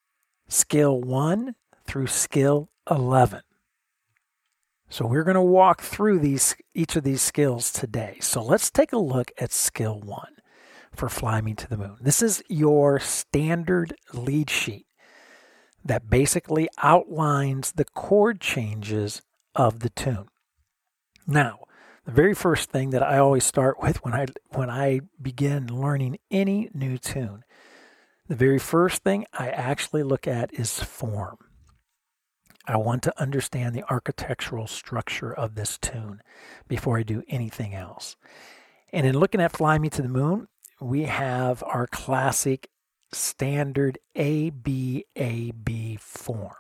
Skill 0.49 1.00
1 1.00 1.55
through 1.87 2.07
skill 2.09 2.71
11. 2.91 3.41
So 4.88 5.07
we're 5.07 5.25
going 5.25 5.37
to 5.37 5.41
walk 5.41 5.81
through 5.81 6.19
these 6.19 6.55
each 6.75 6.97
of 6.97 7.05
these 7.05 7.23
skills 7.23 7.73
today. 7.73 8.19
So 8.21 8.43
let's 8.43 8.71
take 8.71 8.93
a 8.93 8.99
look 8.99 9.31
at 9.38 9.50
skill 9.50 10.00
1 10.00 10.26
for 10.95 11.09
Fly 11.09 11.41
Me 11.41 11.55
to 11.55 11.69
the 11.69 11.77
Moon. 11.77 11.97
This 12.01 12.23
is 12.23 12.43
your 12.49 12.99
standard 13.01 13.95
lead 14.13 14.51
sheet 14.51 14.87
that 15.85 16.09
basically 16.09 16.69
outlines 16.79 17.73
the 17.73 17.85
chord 17.85 18.41
changes 18.41 19.23
of 19.55 19.81
the 19.81 19.91
tune. 19.91 20.29
Now, 21.27 21.61
the 22.05 22.13
very 22.13 22.35
first 22.35 22.71
thing 22.71 22.91
that 22.91 23.03
I 23.03 23.19
always 23.19 23.45
start 23.45 23.81
with 23.81 24.05
when 24.05 24.15
I 24.15 24.27
when 24.51 24.71
I 24.71 25.01
begin 25.21 25.67
learning 25.69 26.19
any 26.31 26.69
new 26.75 26.99
tune, 26.99 27.45
the 28.29 28.35
very 28.35 28.59
first 28.59 29.03
thing 29.03 29.27
I 29.33 29.49
actually 29.51 30.03
look 30.03 30.27
at 30.27 30.53
is 30.55 30.81
form. 30.81 31.39
I 32.67 32.77
want 32.77 33.03
to 33.05 33.21
understand 33.21 33.75
the 33.75 33.85
architectural 33.91 34.67
structure 34.67 35.33
of 35.33 35.55
this 35.55 35.79
tune 35.79 36.23
before 36.69 36.99
I 36.99 37.03
do 37.03 37.23
anything 37.29 37.75
else. 37.75 38.17
And 38.93 39.07
in 39.07 39.19
looking 39.19 39.41
at 39.41 39.53
Fly 39.57 39.79
Me 39.79 39.89
to 39.91 40.03
the 40.03 40.09
Moon, 40.09 40.49
we 40.85 41.05
have 41.05 41.62
our 41.65 41.87
classic 41.87 42.69
standard 43.12 43.99
ABAB 44.17 46.01
form. 46.01 46.55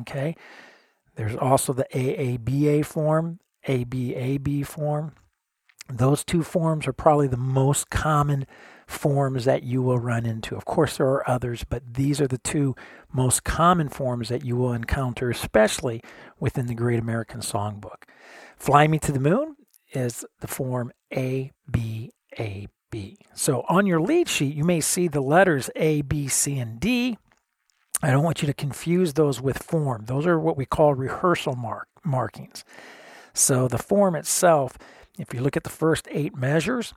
Okay? 0.00 0.34
There's 1.16 1.36
also 1.36 1.72
the 1.72 1.86
AABA 1.92 2.84
form, 2.84 3.40
ABAB 3.66 4.66
form. 4.66 5.14
Those 5.88 6.24
two 6.24 6.42
forms 6.42 6.86
are 6.86 6.92
probably 6.92 7.28
the 7.28 7.36
most 7.36 7.90
common 7.90 8.46
forms 8.86 9.44
that 9.44 9.62
you 9.62 9.82
will 9.82 9.98
run 9.98 10.24
into. 10.24 10.56
Of 10.56 10.64
course, 10.64 10.96
there 10.96 11.06
are 11.06 11.28
others, 11.28 11.64
but 11.64 11.94
these 11.94 12.20
are 12.20 12.28
the 12.28 12.38
two 12.38 12.74
most 13.12 13.44
common 13.44 13.88
forms 13.88 14.28
that 14.28 14.44
you 14.44 14.56
will 14.56 14.72
encounter, 14.72 15.30
especially 15.30 16.02
within 16.38 16.66
the 16.66 16.74
Great 16.74 16.98
American 16.98 17.40
Songbook. 17.40 18.04
Fly 18.56 18.86
Me 18.86 18.98
to 19.00 19.12
the 19.12 19.20
Moon 19.20 19.56
is 19.92 20.24
the 20.40 20.48
form 20.48 20.92
A, 21.14 21.52
So 23.34 23.64
on 23.68 23.86
your 23.86 24.00
lead 24.00 24.28
sheet, 24.28 24.54
you 24.54 24.64
may 24.64 24.80
see 24.80 25.08
the 25.08 25.20
letters 25.20 25.70
A, 25.76 26.02
B, 26.02 26.28
C, 26.28 26.58
and 26.58 26.78
D. 26.78 27.18
I 28.02 28.10
don't 28.10 28.24
want 28.24 28.42
you 28.42 28.46
to 28.46 28.54
confuse 28.54 29.14
those 29.14 29.40
with 29.40 29.62
form. 29.62 30.04
Those 30.06 30.26
are 30.26 30.38
what 30.38 30.56
we 30.56 30.66
call 30.66 30.94
rehearsal 30.94 31.54
mark 31.54 31.88
markings. 32.04 32.64
So 33.32 33.68
the 33.68 33.78
form 33.78 34.14
itself, 34.14 34.76
if 35.18 35.32
you 35.32 35.40
look 35.40 35.56
at 35.56 35.64
the 35.64 35.70
first 35.70 36.06
eight 36.10 36.36
measures, 36.36 36.94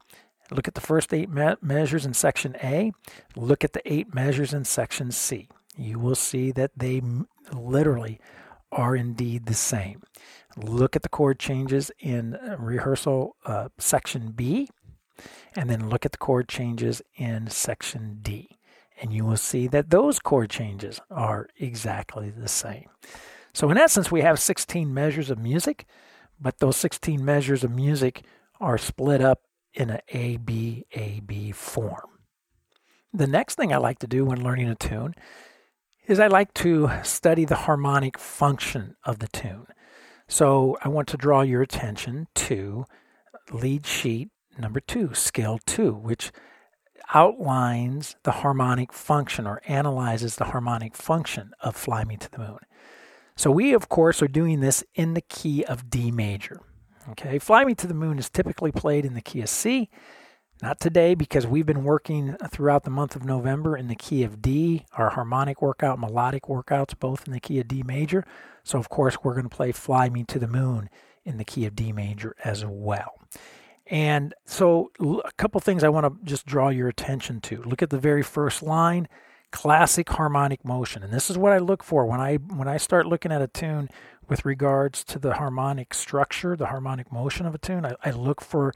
look 0.51 0.67
at 0.67 0.75
the 0.75 0.81
first 0.81 1.13
eight 1.13 1.29
me- 1.29 1.55
measures 1.61 2.05
in 2.05 2.13
section 2.13 2.55
A, 2.63 2.91
look 3.35 3.63
at 3.63 3.73
the 3.73 3.81
eight 3.91 4.13
measures 4.13 4.53
in 4.53 4.65
section 4.65 5.11
C. 5.11 5.47
You 5.77 5.99
will 5.99 6.15
see 6.15 6.51
that 6.51 6.71
they 6.75 6.97
m- 6.97 7.27
literally 7.53 8.19
are 8.71 8.95
indeed 8.95 9.45
the 9.45 9.53
same. 9.53 10.01
Look 10.57 10.95
at 10.95 11.03
the 11.03 11.09
chord 11.09 11.39
changes 11.39 11.91
in 11.99 12.37
rehearsal 12.57 13.35
uh, 13.45 13.69
section 13.77 14.31
B, 14.31 14.69
and 15.55 15.69
then 15.69 15.89
look 15.89 16.05
at 16.05 16.11
the 16.11 16.17
chord 16.17 16.47
changes 16.47 17.01
in 17.15 17.49
section 17.49 18.19
D. 18.21 18.57
And 19.01 19.11
you 19.11 19.25
will 19.25 19.37
see 19.37 19.67
that 19.67 19.89
those 19.89 20.19
chord 20.19 20.49
changes 20.49 21.01
are 21.11 21.49
exactly 21.59 22.29
the 22.29 22.47
same. 22.47 22.87
So, 23.53 23.69
in 23.69 23.77
essence, 23.77 24.11
we 24.11 24.21
have 24.21 24.39
16 24.39 24.93
measures 24.93 25.29
of 25.29 25.37
music 25.37 25.85
but 26.39 26.59
those 26.59 26.77
16 26.77 27.23
measures 27.23 27.63
of 27.63 27.71
music 27.71 28.23
are 28.59 28.77
split 28.77 29.21
up 29.21 29.41
in 29.73 29.89
an 29.89 30.01
A 30.09 30.37
B 30.37 30.85
A 30.93 31.21
B 31.25 31.51
form. 31.51 32.19
The 33.13 33.27
next 33.27 33.55
thing 33.55 33.73
I 33.73 33.77
like 33.77 33.99
to 33.99 34.07
do 34.07 34.25
when 34.25 34.43
learning 34.43 34.69
a 34.69 34.75
tune 34.75 35.15
is 36.07 36.19
I 36.19 36.27
like 36.27 36.53
to 36.55 36.89
study 37.03 37.45
the 37.45 37.55
harmonic 37.55 38.17
function 38.17 38.95
of 39.03 39.19
the 39.19 39.27
tune. 39.27 39.67
So 40.27 40.77
I 40.83 40.89
want 40.89 41.07
to 41.09 41.17
draw 41.17 41.41
your 41.41 41.61
attention 41.61 42.27
to 42.35 42.85
lead 43.51 43.85
sheet 43.85 44.29
number 44.57 44.79
two, 44.79 45.13
scale 45.13 45.59
two, 45.65 45.93
which 45.93 46.31
outlines 47.13 48.15
the 48.23 48.31
harmonic 48.31 48.91
function 48.91 49.45
or 49.45 49.61
analyzes 49.67 50.35
the 50.35 50.45
harmonic 50.45 50.95
function 50.95 51.51
of 51.61 51.75
Fly 51.75 52.03
Me 52.03 52.17
to 52.17 52.31
the 52.31 52.39
Moon. 52.39 52.59
So 53.35 53.51
we, 53.51 53.73
of 53.73 53.89
course, 53.89 54.21
are 54.21 54.27
doing 54.27 54.61
this 54.61 54.83
in 54.95 55.13
the 55.13 55.21
key 55.21 55.63
of 55.65 55.89
D 55.89 56.09
major. 56.11 56.61
Okay, 57.09 57.37
Fly 57.37 57.65
Me 57.65 57.75
to 57.75 57.87
the 57.87 57.93
Moon 57.93 58.17
is 58.17 58.29
typically 58.29 58.71
played 58.71 59.05
in 59.05 59.13
the 59.13 59.21
key 59.21 59.41
of 59.41 59.49
C. 59.49 59.89
Not 60.61 60.79
today 60.79 61.15
because 61.15 61.45
we've 61.45 61.65
been 61.65 61.83
working 61.83 62.37
throughout 62.49 62.83
the 62.83 62.89
month 62.89 63.15
of 63.15 63.25
November 63.25 63.75
in 63.75 63.89
the 63.89 63.95
key 63.95 64.23
of 64.23 64.41
D, 64.41 64.85
our 64.93 65.09
harmonic 65.09 65.61
workout, 65.61 65.99
melodic 65.99 66.43
workouts, 66.43 66.97
both 66.97 67.27
in 67.27 67.33
the 67.33 67.41
key 67.41 67.59
of 67.59 67.67
D 67.67 67.83
major. 67.83 68.25
So, 68.63 68.79
of 68.79 68.87
course, 68.87 69.17
we're 69.21 69.33
going 69.33 69.49
to 69.49 69.55
play 69.55 69.73
Fly 69.73 70.09
Me 70.09 70.23
to 70.23 70.39
the 70.39 70.47
Moon 70.47 70.89
in 71.25 71.37
the 71.37 71.43
key 71.43 71.65
of 71.65 71.75
D 71.75 71.91
major 71.91 72.35
as 72.43 72.65
well. 72.65 73.19
And 73.87 74.33
so, 74.45 74.91
a 74.99 75.31
couple 75.37 75.61
things 75.61 75.83
I 75.83 75.89
want 75.89 76.05
to 76.05 76.25
just 76.25 76.45
draw 76.45 76.69
your 76.69 76.87
attention 76.87 77.39
to. 77.41 77.61
Look 77.63 77.83
at 77.83 77.91
the 77.91 77.99
very 77.99 78.23
first 78.23 78.63
line 78.63 79.07
classic 79.51 80.09
harmonic 80.09 80.65
motion. 80.65 81.03
And 81.03 81.13
this 81.13 81.29
is 81.29 81.37
what 81.37 81.53
I 81.53 81.59
look 81.59 81.83
for 81.83 82.05
when 82.05 82.19
I 82.19 82.35
when 82.35 82.67
I 82.67 82.77
start 82.77 83.05
looking 83.05 83.31
at 83.31 83.41
a 83.41 83.47
tune 83.47 83.89
with 84.27 84.43
regards 84.43 85.03
to 85.05 85.19
the 85.19 85.35
harmonic 85.35 85.93
structure, 85.93 86.55
the 86.55 86.67
harmonic 86.67 87.11
motion 87.11 87.45
of 87.45 87.55
a 87.55 87.59
tune. 87.59 87.85
I, 87.85 87.95
I 88.03 88.11
look 88.11 88.41
for 88.41 88.73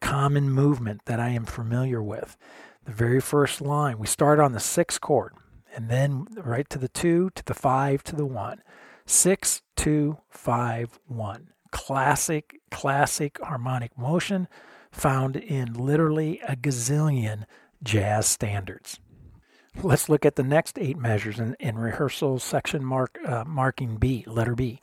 common 0.00 0.50
movement 0.50 1.02
that 1.06 1.20
I 1.20 1.30
am 1.30 1.44
familiar 1.44 2.02
with. 2.02 2.36
The 2.84 2.92
very 2.92 3.20
first 3.20 3.60
line, 3.60 3.98
we 3.98 4.06
start 4.06 4.40
on 4.40 4.52
the 4.52 4.60
sixth 4.60 5.00
chord 5.00 5.34
and 5.74 5.88
then 5.88 6.26
right 6.36 6.68
to 6.70 6.78
the 6.78 6.88
two, 6.88 7.30
to 7.34 7.44
the 7.44 7.54
five, 7.54 8.02
to 8.04 8.16
the 8.16 8.26
one. 8.26 8.62
Six, 9.06 9.62
two, 9.76 10.18
five, 10.28 10.98
one. 11.06 11.48
Classic, 11.70 12.60
classic 12.70 13.38
harmonic 13.42 13.96
motion 13.96 14.48
found 14.90 15.36
in 15.36 15.72
literally 15.74 16.40
a 16.40 16.56
gazillion 16.56 17.44
jazz 17.82 18.26
standards. 18.26 19.00
Let's 19.82 20.08
look 20.08 20.26
at 20.26 20.36
the 20.36 20.42
next 20.42 20.78
eight 20.78 20.98
measures 20.98 21.38
in, 21.38 21.54
in 21.60 21.78
rehearsal 21.78 22.38
section 22.40 22.84
mark 22.84 23.18
uh, 23.24 23.44
marking 23.46 23.96
B, 23.96 24.24
letter 24.26 24.54
B. 24.54 24.80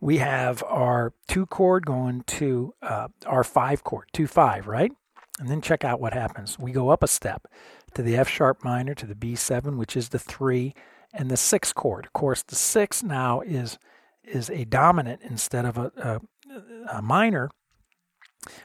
We 0.00 0.18
have 0.18 0.62
our 0.64 1.12
two 1.28 1.46
chord 1.46 1.86
going 1.86 2.22
to 2.22 2.74
uh, 2.82 3.08
our 3.26 3.44
five 3.44 3.84
chord, 3.84 4.08
two 4.12 4.26
five, 4.26 4.66
right? 4.66 4.92
And 5.38 5.48
then 5.48 5.60
check 5.60 5.84
out 5.84 6.00
what 6.00 6.12
happens. 6.12 6.58
We 6.58 6.72
go 6.72 6.88
up 6.88 7.02
a 7.02 7.08
step 7.08 7.46
to 7.94 8.02
the 8.02 8.16
F 8.16 8.28
sharp 8.28 8.64
minor 8.64 8.94
to 8.94 9.06
the 9.06 9.14
B7, 9.14 9.76
which 9.76 9.96
is 9.96 10.08
the 10.08 10.18
three, 10.18 10.74
and 11.12 11.30
the 11.30 11.36
six 11.36 11.72
chord. 11.72 12.06
Of 12.06 12.12
course, 12.12 12.42
the 12.42 12.56
six 12.56 13.02
now 13.02 13.40
is 13.42 13.78
is 14.26 14.50
a 14.50 14.64
dominant 14.64 15.22
instead 15.22 15.64
of 15.64 15.78
a, 15.78 15.92
a, 15.96 16.98
a 16.98 17.02
minor, 17.02 17.50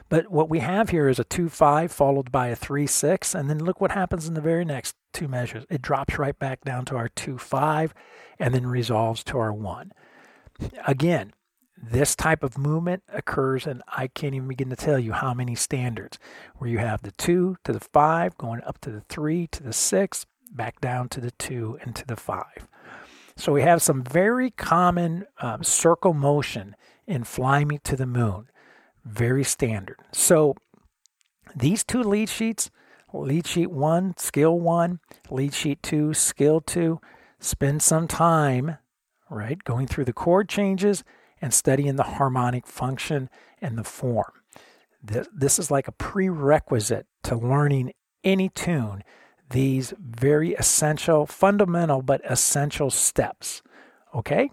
but 0.08 0.30
what 0.30 0.48
we 0.48 0.60
have 0.60 0.90
here 0.90 1.08
is 1.08 1.18
a 1.18 1.24
2 1.24 1.48
5 1.48 1.90
followed 1.90 2.30
by 2.30 2.48
a 2.48 2.56
3 2.56 2.86
6. 2.86 3.34
And 3.34 3.48
then 3.48 3.58
look 3.58 3.80
what 3.80 3.92
happens 3.92 4.28
in 4.28 4.34
the 4.34 4.40
very 4.40 4.64
next 4.64 4.96
two 5.12 5.28
measures. 5.28 5.64
It 5.70 5.82
drops 5.82 6.18
right 6.18 6.38
back 6.38 6.62
down 6.62 6.84
to 6.86 6.96
our 6.96 7.08
2 7.08 7.38
5 7.38 7.94
and 8.38 8.54
then 8.54 8.66
resolves 8.66 9.24
to 9.24 9.38
our 9.38 9.52
1. 9.52 9.92
Again, 10.86 11.32
this 11.82 12.14
type 12.14 12.44
of 12.44 12.56
movement 12.56 13.02
occurs, 13.08 13.66
and 13.66 13.82
I 13.88 14.06
can't 14.06 14.34
even 14.34 14.46
begin 14.46 14.70
to 14.70 14.76
tell 14.76 15.00
you 15.00 15.12
how 15.12 15.34
many 15.34 15.56
standards 15.56 16.18
where 16.56 16.70
you 16.70 16.78
have 16.78 17.02
the 17.02 17.10
2 17.12 17.56
to 17.64 17.72
the 17.72 17.80
5, 17.80 18.38
going 18.38 18.62
up 18.62 18.80
to 18.82 18.90
the 18.90 19.00
3 19.00 19.48
to 19.48 19.62
the 19.64 19.72
6, 19.72 20.26
back 20.52 20.80
down 20.80 21.08
to 21.08 21.20
the 21.20 21.32
2 21.32 21.78
and 21.82 21.96
to 21.96 22.06
the 22.06 22.14
5. 22.14 22.44
So 23.36 23.52
we 23.52 23.62
have 23.62 23.82
some 23.82 24.02
very 24.04 24.50
common 24.50 25.26
um, 25.38 25.62
circle 25.64 26.14
motion 26.14 26.76
in 27.06 27.24
Fly 27.24 27.64
Me 27.64 27.78
to 27.84 27.96
the 27.96 28.06
Moon. 28.06 28.48
Very 29.04 29.44
standard. 29.44 29.98
So 30.12 30.54
these 31.54 31.82
two 31.84 32.02
lead 32.02 32.28
sheets, 32.28 32.70
lead 33.12 33.46
sheet 33.46 33.70
one, 33.70 34.14
skill 34.16 34.58
one, 34.60 35.00
lead 35.30 35.54
sheet 35.54 35.82
two, 35.82 36.14
skill 36.14 36.60
two, 36.60 37.00
spend 37.40 37.82
some 37.82 38.06
time, 38.06 38.78
right, 39.28 39.62
going 39.64 39.86
through 39.86 40.04
the 40.04 40.12
chord 40.12 40.48
changes 40.48 41.02
and 41.40 41.52
studying 41.52 41.96
the 41.96 42.02
harmonic 42.04 42.66
function 42.66 43.28
and 43.60 43.76
the 43.76 43.84
form. 43.84 44.32
This, 45.02 45.28
this 45.34 45.58
is 45.58 45.70
like 45.70 45.88
a 45.88 45.92
prerequisite 45.92 47.06
to 47.24 47.36
learning 47.36 47.92
any 48.22 48.48
tune, 48.48 49.02
these 49.50 49.92
very 49.98 50.54
essential, 50.54 51.26
fundamental, 51.26 52.02
but 52.02 52.20
essential 52.24 52.90
steps. 52.90 53.62
Okay? 54.14 54.50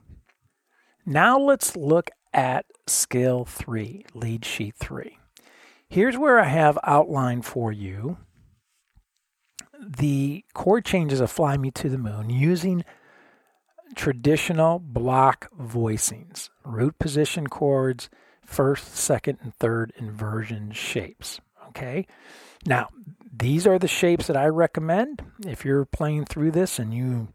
Now 1.06 1.40
let's 1.40 1.76
look 1.76 2.10
at 2.34 2.66
skill 2.88 3.46
three, 3.46 4.06
lead 4.14 4.46
sheet 4.46 4.76
three. 4.76 5.18
Here's 5.88 6.18
where 6.18 6.40
I 6.40 6.46
have 6.46 6.78
outlined 6.84 7.46
for 7.46 7.72
you 7.72 8.18
the 9.82 10.44
chord 10.54 10.84
changes 10.84 11.22
of 11.22 11.32
Fly 11.32 11.58
Me 11.58 11.72
to 11.72 11.90
the 11.90 11.98
Moon 11.98 12.30
using 12.30 12.84
traditional 13.96 14.80
block 14.80 15.50
voicings, 15.58 16.50
root 16.64 17.00
position 17.00 17.48
chords, 17.48 18.10
first, 18.46 18.96
second, 18.96 19.40
and 19.42 19.56
third 19.56 19.94
inversion 19.98 20.72
shapes. 20.72 21.40
Okay. 21.70 22.06
Now, 22.66 22.90
these 23.32 23.68
are 23.68 23.80
the 23.80 23.88
shapes 23.88 24.28
that 24.28 24.38
I 24.38 24.48
recommend. 24.48 25.24
If 25.46 25.64
you're 25.66 25.86
playing 25.86 26.26
through 26.26 26.52
this 26.52 26.80
and 26.80 26.94
you 26.94 27.30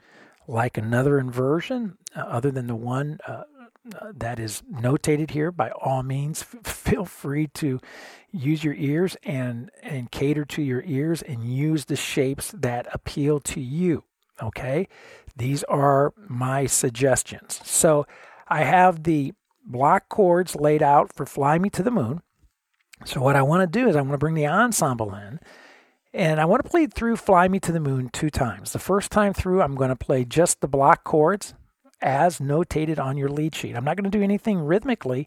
like 0.47 0.77
another 0.77 1.19
inversion 1.19 1.97
uh, 2.17 2.21
other 2.21 2.51
than 2.51 2.67
the 2.67 2.75
one 2.75 3.19
uh, 3.27 3.45
uh, 4.01 4.13
that 4.17 4.39
is 4.39 4.63
notated 4.73 5.31
here, 5.31 5.53
by 5.53 5.71
all 5.71 6.03
means, 6.03 6.43
f- 6.43 6.67
feel 6.67 7.05
free 7.05 7.47
to 7.49 7.81
use 8.33 8.65
your 8.65 8.75
ears 8.75 9.17
and 9.23 9.71
and 9.83 10.11
cater 10.11 10.45
to 10.45 10.63
your 10.63 10.83
ears 10.87 11.23
and 11.23 11.45
use 11.45 11.85
the 11.85 11.97
shapes 11.97 12.53
that 12.53 12.87
appeal 12.93 13.39
to 13.41 13.61
you. 13.61 14.05
Okay, 14.43 14.89
these 15.37 15.63
are 15.65 16.13
my 16.29 16.67
suggestions. 16.67 17.61
So 17.65 18.07
I 18.49 18.65
have 18.65 19.05
the 19.05 19.33
block 19.65 20.09
chords 20.09 20.57
laid 20.57 20.83
out 20.83 21.13
for 21.15 21.25
"Fly 21.25 21.59
Me 21.59 21.71
to 21.71 21.83
the 21.83 21.91
Moon." 21.91 22.21
So 23.05 23.21
what 23.21 23.37
I 23.37 23.43
want 23.43 23.61
to 23.61 23.79
do 23.79 23.89
is 23.89 23.97
I 23.97 24.01
want 24.01 24.13
to 24.13 24.19
bring 24.19 24.35
the 24.35 24.47
ensemble 24.47 25.15
in. 25.15 25.41
And 26.15 26.41
I 26.41 26.45
want 26.45 26.63
to 26.63 26.71
play 26.71 26.87
through 26.87 27.17
Fly 27.17 27.49
Me 27.49 27.59
to 27.59 27.73
the 27.73 27.81
Moon 27.81 28.09
two 28.09 28.31
times. 28.31 28.73
The 28.73 28.79
first 28.79 29.11
time 29.11 29.35
through, 29.35 29.61
I'm 29.63 29.75
going 29.75 29.89
to 29.89 29.97
play 29.97 30.25
just 30.25 30.61
the 30.61 30.69
block 30.69 31.03
chords 31.03 31.55
as 32.01 32.39
notated 32.39 33.01
on 33.01 33.17
your 33.17 33.29
lead 33.29 33.53
sheet. 33.53 33.75
I'm 33.75 33.85
not 33.85 33.97
going 33.97 34.09
to 34.09 34.17
do 34.17 34.23
anything 34.23 34.61
rhythmically 34.61 35.27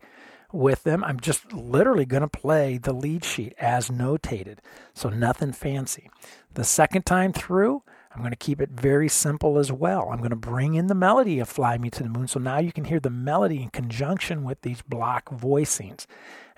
with 0.53 0.83
them. 0.83 1.03
I'm 1.03 1.19
just 1.19 1.51
literally 1.51 2.05
going 2.05 2.21
to 2.21 2.29
play 2.29 2.77
the 2.77 2.93
lead 2.93 3.25
sheet 3.25 3.53
as 3.59 3.89
notated. 3.89 4.59
So 4.93 5.09
nothing 5.09 5.51
fancy. 5.51 6.09
The 6.53 6.63
second 6.63 7.05
time 7.05 7.33
through, 7.33 7.83
I'm 8.15 8.19
going 8.21 8.31
to 8.31 8.37
keep 8.37 8.61
it 8.61 8.69
very 8.69 9.09
simple 9.09 9.59
as 9.59 9.73
well. 9.73 10.07
I'm 10.09 10.19
going 10.19 10.29
to 10.29 10.37
bring 10.37 10.75
in 10.75 10.87
the 10.87 10.95
melody 10.95 11.39
of 11.39 11.49
Fly 11.49 11.77
Me 11.77 11.89
to 11.89 12.03
the 12.03 12.07
Moon. 12.07 12.29
So 12.29 12.39
now 12.39 12.59
you 12.59 12.71
can 12.71 12.85
hear 12.85 13.01
the 13.01 13.09
melody 13.09 13.61
in 13.61 13.71
conjunction 13.71 14.45
with 14.45 14.61
these 14.61 14.81
block 14.83 15.25
voicings. 15.31 16.05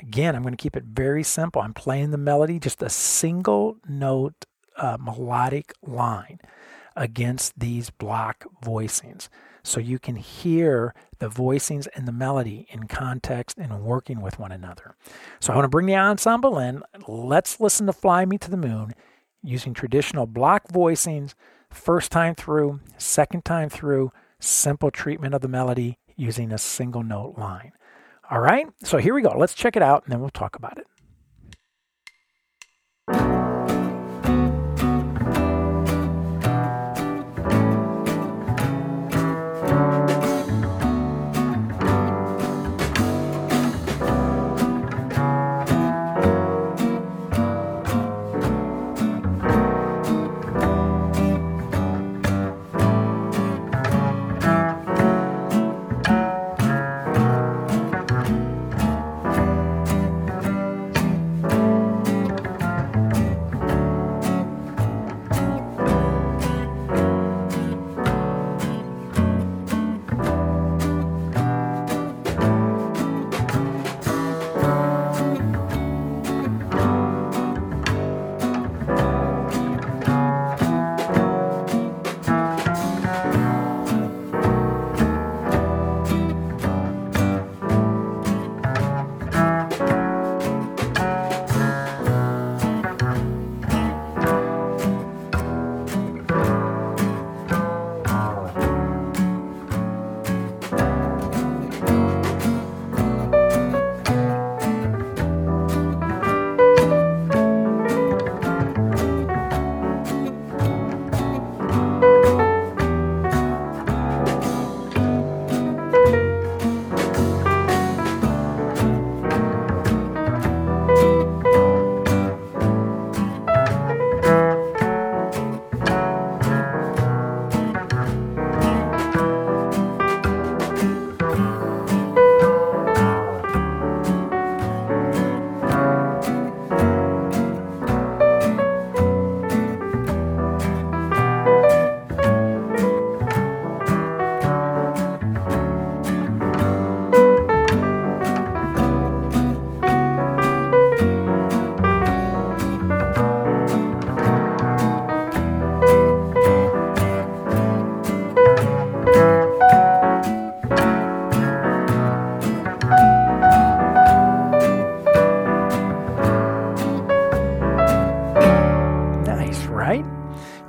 Again, 0.02 0.36
I'm 0.36 0.42
going 0.42 0.54
to 0.54 0.62
keep 0.62 0.78
it 0.78 0.86
very 0.86 1.24
simple. 1.24 1.62
I'm 1.62 1.74
playing 1.74 2.12
the 2.12 2.18
melody, 2.18 2.60
just 2.60 2.82
a 2.82 2.90
single 2.90 3.78
note 3.88 4.46
uh, 4.78 4.98
melodic 5.00 5.74
line 5.82 6.40
against 6.96 7.60
these 7.60 7.90
block 7.90 8.46
voicings 8.64 9.30
so 9.64 9.80
you 9.80 10.00
can 10.00 10.16
hear 10.16 10.94
the 11.20 11.30
voicings 11.30 11.88
and 11.96 12.08
the 12.08 12.12
melody 12.12 12.66
in 12.70 12.88
context 12.88 13.58
and 13.58 13.82
working 13.82 14.22
with 14.22 14.40
one 14.40 14.52
another. 14.52 14.96
So 15.40 15.52
I 15.52 15.56
want 15.56 15.66
to 15.66 15.70
bring 15.70 15.86
the 15.86 15.96
ensemble 15.96 16.58
in. 16.60 16.82
Let's 17.08 17.60
listen 17.60 17.86
to 17.88 17.94
Fly 17.94 18.26
Me 18.26 18.38
to 18.38 18.50
the 18.50 18.58
Moon 18.58 18.94
using 19.44 19.74
traditional 19.74 20.26
block 20.26 20.68
voicings, 20.70 21.34
first 21.70 22.12
time 22.12 22.36
through, 22.36 22.80
second 22.98 23.46
time 23.46 23.70
through, 23.70 24.12
simple 24.40 24.92
treatment 24.92 25.34
of 25.34 25.42
the 25.42 25.48
melody 25.48 25.98
using 26.16 26.52
a 26.52 26.58
single 26.58 27.04
note 27.04 27.36
line. 27.38 27.72
All 28.32 28.40
right, 28.40 28.68
so 28.84 29.00
here 29.00 29.16
we 29.16 29.24
go. 29.24 29.34
Let's 29.36 29.56
check 29.56 29.76
it 29.76 29.82
out 29.82 30.04
and 30.04 30.12
then 30.12 30.20
we'll 30.20 30.30
talk 30.30 30.56
about 30.56 30.78
it. 30.78 30.86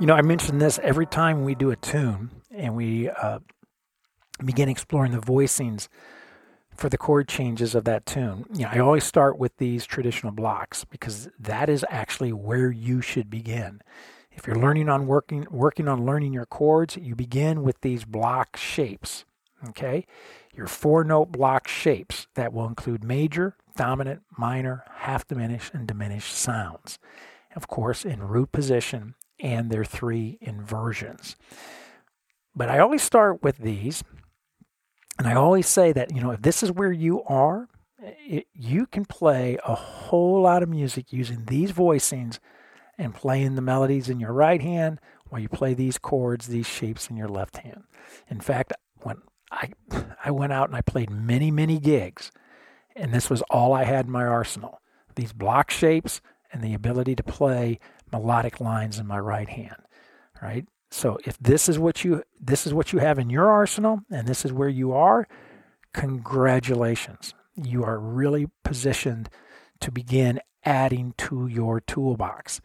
You 0.01 0.07
know, 0.07 0.15
I 0.15 0.23
mention 0.23 0.57
this 0.57 0.79
every 0.81 1.05
time 1.05 1.45
we 1.45 1.53
do 1.53 1.69
a 1.69 1.75
tune 1.75 2.31
and 2.49 2.75
we 2.75 3.07
uh, 3.07 3.37
begin 4.43 4.67
exploring 4.67 5.11
the 5.11 5.19
voicings 5.19 5.89
for 6.75 6.89
the 6.89 6.97
chord 6.97 7.27
changes 7.27 7.75
of 7.75 7.83
that 7.83 8.07
tune. 8.07 8.47
You 8.51 8.61
know, 8.61 8.69
I 8.71 8.79
always 8.79 9.03
start 9.03 9.37
with 9.37 9.55
these 9.57 9.85
traditional 9.85 10.31
blocks 10.31 10.85
because 10.85 11.29
that 11.39 11.69
is 11.69 11.85
actually 11.87 12.33
where 12.33 12.71
you 12.71 13.01
should 13.01 13.29
begin. 13.29 13.79
If 14.31 14.47
you're 14.47 14.55
learning 14.55 14.89
on 14.89 15.05
working 15.05 15.45
working 15.51 15.87
on 15.87 16.03
learning 16.03 16.33
your 16.33 16.47
chords, 16.47 16.97
you 16.97 17.15
begin 17.15 17.61
with 17.61 17.79
these 17.81 18.03
block 18.03 18.57
shapes. 18.57 19.25
Okay? 19.69 20.07
Your 20.55 20.65
four 20.65 21.03
note 21.03 21.31
block 21.31 21.67
shapes 21.67 22.25
that 22.33 22.51
will 22.51 22.65
include 22.65 23.03
major, 23.03 23.55
dominant, 23.77 24.23
minor, 24.35 24.83
half 24.95 25.27
diminished, 25.27 25.75
and 25.75 25.85
diminished 25.85 26.33
sounds. 26.33 26.97
Of 27.55 27.67
course, 27.67 28.03
in 28.03 28.23
root 28.23 28.51
position, 28.51 29.13
and 29.41 29.69
their 29.69 29.85
three 29.85 30.37
inversions. 30.41 31.35
But 32.55 32.69
I 32.69 32.79
always 32.79 33.01
start 33.01 33.43
with 33.43 33.57
these, 33.57 34.03
and 35.17 35.27
I 35.27 35.33
always 35.33 35.67
say 35.67 35.91
that, 35.93 36.13
you 36.13 36.21
know, 36.21 36.31
if 36.31 36.41
this 36.41 36.63
is 36.63 36.71
where 36.71 36.91
you 36.91 37.23
are, 37.23 37.69
it, 37.99 38.47
you 38.53 38.85
can 38.85 39.05
play 39.05 39.57
a 39.65 39.75
whole 39.75 40.41
lot 40.41 40.63
of 40.63 40.69
music 40.69 41.13
using 41.13 41.45
these 41.45 41.71
voicings 41.71 42.39
and 42.97 43.15
playing 43.15 43.55
the 43.55 43.61
melodies 43.61 44.09
in 44.09 44.19
your 44.19 44.33
right 44.33 44.61
hand 44.61 44.99
while 45.29 45.41
you 45.41 45.49
play 45.49 45.73
these 45.73 45.97
chords, 45.97 46.47
these 46.47 46.67
shapes 46.67 47.09
in 47.09 47.15
your 47.17 47.27
left 47.27 47.57
hand. 47.57 47.83
In 48.29 48.41
fact, 48.41 48.73
when 49.01 49.21
I 49.51 49.71
I 50.23 50.31
went 50.31 50.53
out 50.53 50.67
and 50.69 50.75
I 50.75 50.81
played 50.81 51.09
many, 51.09 51.51
many 51.51 51.79
gigs, 51.79 52.31
and 52.95 53.13
this 53.13 53.29
was 53.29 53.41
all 53.43 53.73
I 53.73 53.85
had 53.85 54.05
in 54.05 54.11
my 54.11 54.25
arsenal. 54.25 54.81
These 55.15 55.33
block 55.33 55.71
shapes 55.71 56.21
and 56.51 56.61
the 56.61 56.73
ability 56.73 57.15
to 57.15 57.23
play 57.23 57.79
melodic 58.11 58.59
lines 58.59 58.99
in 58.99 59.07
my 59.07 59.19
right 59.19 59.49
hand, 59.49 59.81
right? 60.41 60.65
So 60.91 61.17
if 61.25 61.37
this 61.39 61.69
is 61.69 61.79
what 61.79 62.03
you 62.03 62.23
this 62.39 62.67
is 62.67 62.73
what 62.73 62.91
you 62.93 62.99
have 62.99 63.17
in 63.19 63.29
your 63.29 63.49
arsenal 63.49 64.01
and 64.11 64.27
this 64.27 64.43
is 64.45 64.51
where 64.53 64.69
you 64.69 64.93
are, 64.93 65.27
congratulations. 65.93 67.33
You 67.55 67.83
are 67.83 67.99
really 67.99 68.47
positioned 68.63 69.29
to 69.81 69.91
begin 69.91 70.39
adding 70.65 71.13
to 71.17 71.47
your 71.47 71.79
toolbox. 71.81 72.61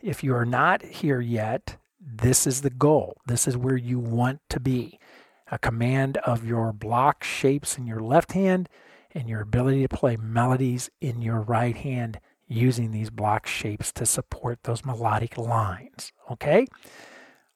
If 0.00 0.22
you 0.24 0.34
are 0.34 0.44
not 0.46 0.82
here 0.82 1.20
yet, 1.20 1.76
this 2.00 2.46
is 2.46 2.62
the 2.62 2.70
goal. 2.70 3.16
This 3.26 3.46
is 3.48 3.56
where 3.56 3.76
you 3.76 3.98
want 3.98 4.40
to 4.50 4.60
be. 4.60 4.98
a 5.50 5.58
command 5.58 6.16
of 6.18 6.46
your 6.46 6.72
block 6.72 7.22
shapes 7.22 7.76
in 7.76 7.86
your 7.86 8.00
left 8.00 8.32
hand 8.32 8.68
and 9.14 9.28
your 9.28 9.42
ability 9.42 9.82
to 9.82 9.88
play 9.96 10.16
melodies 10.16 10.90
in 11.00 11.20
your 11.20 11.40
right 11.40 11.76
hand 11.76 12.18
using 12.52 12.90
these 12.90 13.10
block 13.10 13.46
shapes 13.46 13.92
to 13.92 14.06
support 14.06 14.62
those 14.62 14.84
melodic 14.84 15.36
lines. 15.36 16.12
Okay? 16.30 16.66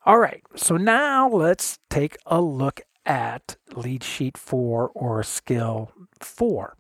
All 0.05 0.19
right, 0.19 0.43
so 0.55 0.77
now 0.77 1.29
let's 1.29 1.79
take 1.91 2.17
a 2.27 2.41
look 2.41 2.81
at 3.05 3.57
lead 3.75 4.03
sheet 4.03 4.39
four 4.39 4.91
or 4.95 5.23
skill 5.23 5.93
four. 6.21 6.77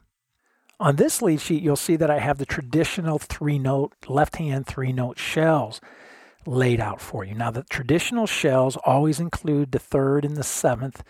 On 0.78 0.96
this 0.96 1.22
lead 1.22 1.40
sheet, 1.40 1.62
you'll 1.62 1.76
see 1.76 1.96
that 1.96 2.10
I 2.10 2.18
have 2.18 2.38
the 2.38 2.46
traditional 2.46 3.18
three 3.18 3.58
note, 3.58 3.94
left 4.08 4.36
hand 4.36 4.66
three 4.66 4.92
note 4.92 5.18
shells 5.18 5.80
laid 6.46 6.80
out 6.80 7.00
for 7.00 7.24
you. 7.24 7.34
Now, 7.34 7.50
the 7.50 7.64
traditional 7.64 8.26
shells 8.26 8.76
always 8.84 9.18
include 9.18 9.72
the 9.72 9.78
third 9.78 10.24
and 10.24 10.36
the 10.36 10.44
seventh 10.44 11.02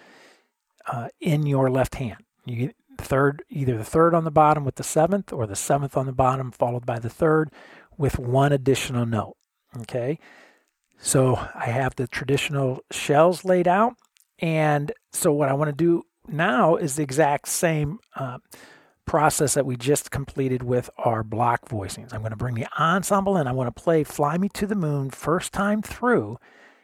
uh, 0.86 1.08
in 1.20 1.46
your 1.46 1.68
left 1.68 1.96
hand. 1.96 2.22
You 2.44 2.72
third, 2.98 3.42
either 3.48 3.76
the 3.76 3.84
third 3.84 4.14
on 4.14 4.24
the 4.24 4.30
bottom 4.30 4.64
with 4.64 4.76
the 4.76 4.84
seventh, 4.84 5.32
or 5.32 5.46
the 5.46 5.56
seventh 5.56 5.96
on 5.96 6.06
the 6.06 6.12
bottom 6.12 6.50
followed 6.50 6.86
by 6.86 6.98
the 6.98 7.10
third 7.10 7.50
with 7.96 8.18
one 8.18 8.52
additional 8.52 9.06
note. 9.06 9.36
Okay, 9.80 10.18
so 10.98 11.36
I 11.54 11.66
have 11.66 11.96
the 11.96 12.06
traditional 12.06 12.80
shells 12.90 13.44
laid 13.44 13.68
out, 13.68 13.94
and 14.38 14.92
so 15.12 15.32
what 15.32 15.48
I 15.48 15.54
want 15.54 15.68
to 15.68 15.76
do 15.76 16.02
now 16.28 16.76
is 16.76 16.96
the 16.96 17.02
exact 17.02 17.48
same. 17.48 17.98
Uh, 18.14 18.38
process 19.06 19.54
that 19.54 19.64
we 19.64 19.76
just 19.76 20.10
completed 20.10 20.64
with 20.64 20.90
our 20.98 21.22
block 21.22 21.68
voicings. 21.68 22.12
I'm 22.12 22.20
going 22.20 22.32
to 22.32 22.36
bring 22.36 22.56
the 22.56 22.66
ensemble 22.76 23.36
in. 23.36 23.46
I 23.46 23.52
want 23.52 23.74
to 23.74 23.82
play 23.82 24.02
Fly 24.02 24.36
Me 24.36 24.48
to 24.54 24.66
the 24.66 24.74
Moon 24.74 25.10
first 25.10 25.52
time 25.52 25.80
through 25.80 26.38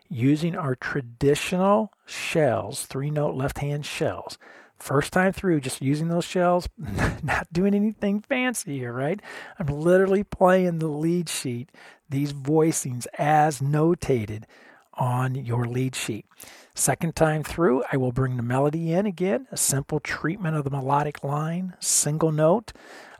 using 0.09 0.55
our 0.55 0.75
traditional 0.75 1.92
shells, 2.07 2.87
three 2.87 3.11
note 3.11 3.35
left 3.35 3.59
hand 3.59 3.85
shells. 3.85 4.38
First 4.83 5.12
time 5.12 5.33
through, 5.33 5.61
just 5.61 5.81
using 5.81 6.09
those 6.09 6.25
shells, 6.25 6.68
not 7.23 7.47
doing 7.53 7.73
anything 7.73 8.21
fancy 8.21 8.79
here, 8.79 8.92
right? 8.92 9.23
I'm 9.57 9.68
literally 9.68 10.25
playing 10.25 10.81
the 10.81 10.88
lead 10.88 11.29
sheet, 11.29 11.71
these 12.11 12.33
voicings 12.33 13.07
as 13.16 13.61
notated 13.61 14.42
on 14.95 15.37
your 15.37 15.66
lead 15.66 15.95
sheet. 15.95 16.27
Second 16.75 17.14
time 17.14 17.45
through, 17.45 17.85
I 17.92 17.97
will 17.97 18.11
bring 18.11 18.37
the 18.37 18.42
melody 18.42 18.92
in 18.92 19.07
again, 19.07 19.47
a 19.53 19.57
simple 19.57 20.01
treatment 20.01 20.57
of 20.57 20.64
the 20.64 20.71
melodic 20.71 21.23
line, 21.23 21.75
single 21.79 22.33
note 22.33 22.73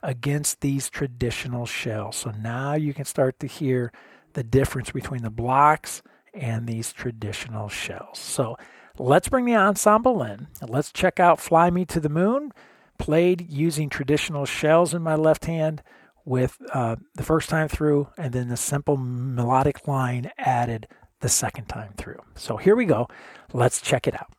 against 0.03 0.63
these 0.63 0.91
traditional 0.91 1.65
shells. 1.65 2.17
So 2.17 2.33
now 2.33 2.75
you 2.75 2.93
can 2.93 3.05
start 3.05 3.39
to 3.39 3.47
hear 3.47 3.93
the 4.33 4.43
difference 4.43 4.91
between 4.91 5.23
the 5.23 5.31
blocks 5.31 6.03
and 6.35 6.67
these 6.67 6.93
traditional 6.93 7.69
shells. 7.69 8.19
So 8.19 8.57
let's 8.99 9.29
bring 9.29 9.45
the 9.45 9.57
ensemble 9.57 10.23
in. 10.23 10.49
Let's 10.67 10.93
check 10.93 11.21
out 11.21 11.41
Fly 11.41 11.71
Me 11.71 11.85
to 11.87 12.01
the 12.01 12.09
Moon, 12.09 12.53
played 12.99 13.51
using 13.51 13.89
traditional 13.89 14.47
shells 14.47 14.95
in 14.95 15.03
my 15.03 15.15
left 15.15 15.47
hand 15.47 15.83
with 16.25 16.59
uh, 16.73 16.97
the 17.15 17.23
first 17.23 17.49
time 17.49 17.69
through, 17.69 18.09
and 18.17 18.33
then 18.33 18.49
the 18.49 18.57
simple 18.57 18.97
melodic 18.97 19.89
line 19.89 20.31
added 20.39 20.87
the 21.21 21.29
second 21.29 21.67
time 21.67 21.95
through. 21.97 22.21
So 22.35 22.57
here 22.57 22.77
we 22.77 22.85
go. 22.85 23.09
Let's 23.53 23.81
check 23.81 24.07
it 24.07 24.15
out. 24.15 24.33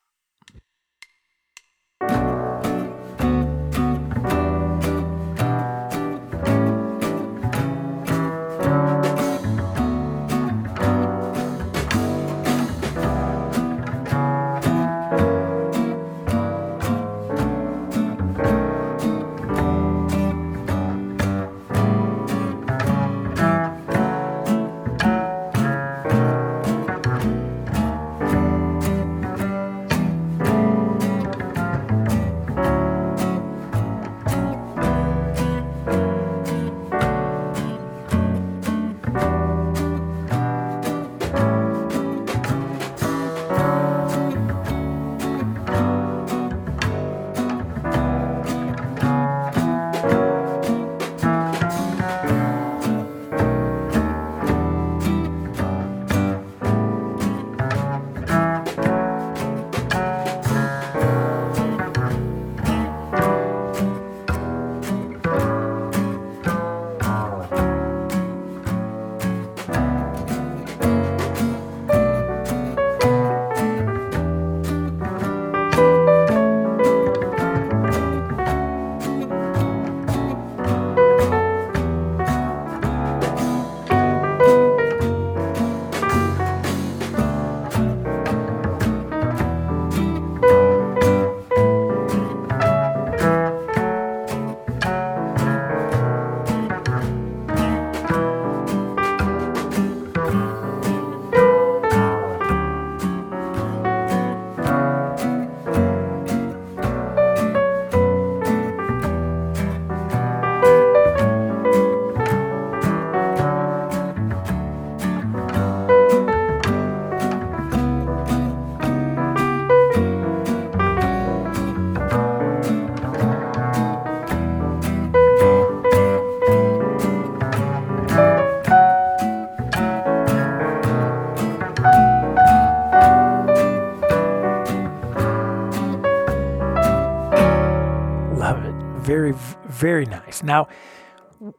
Now, 140.43 140.67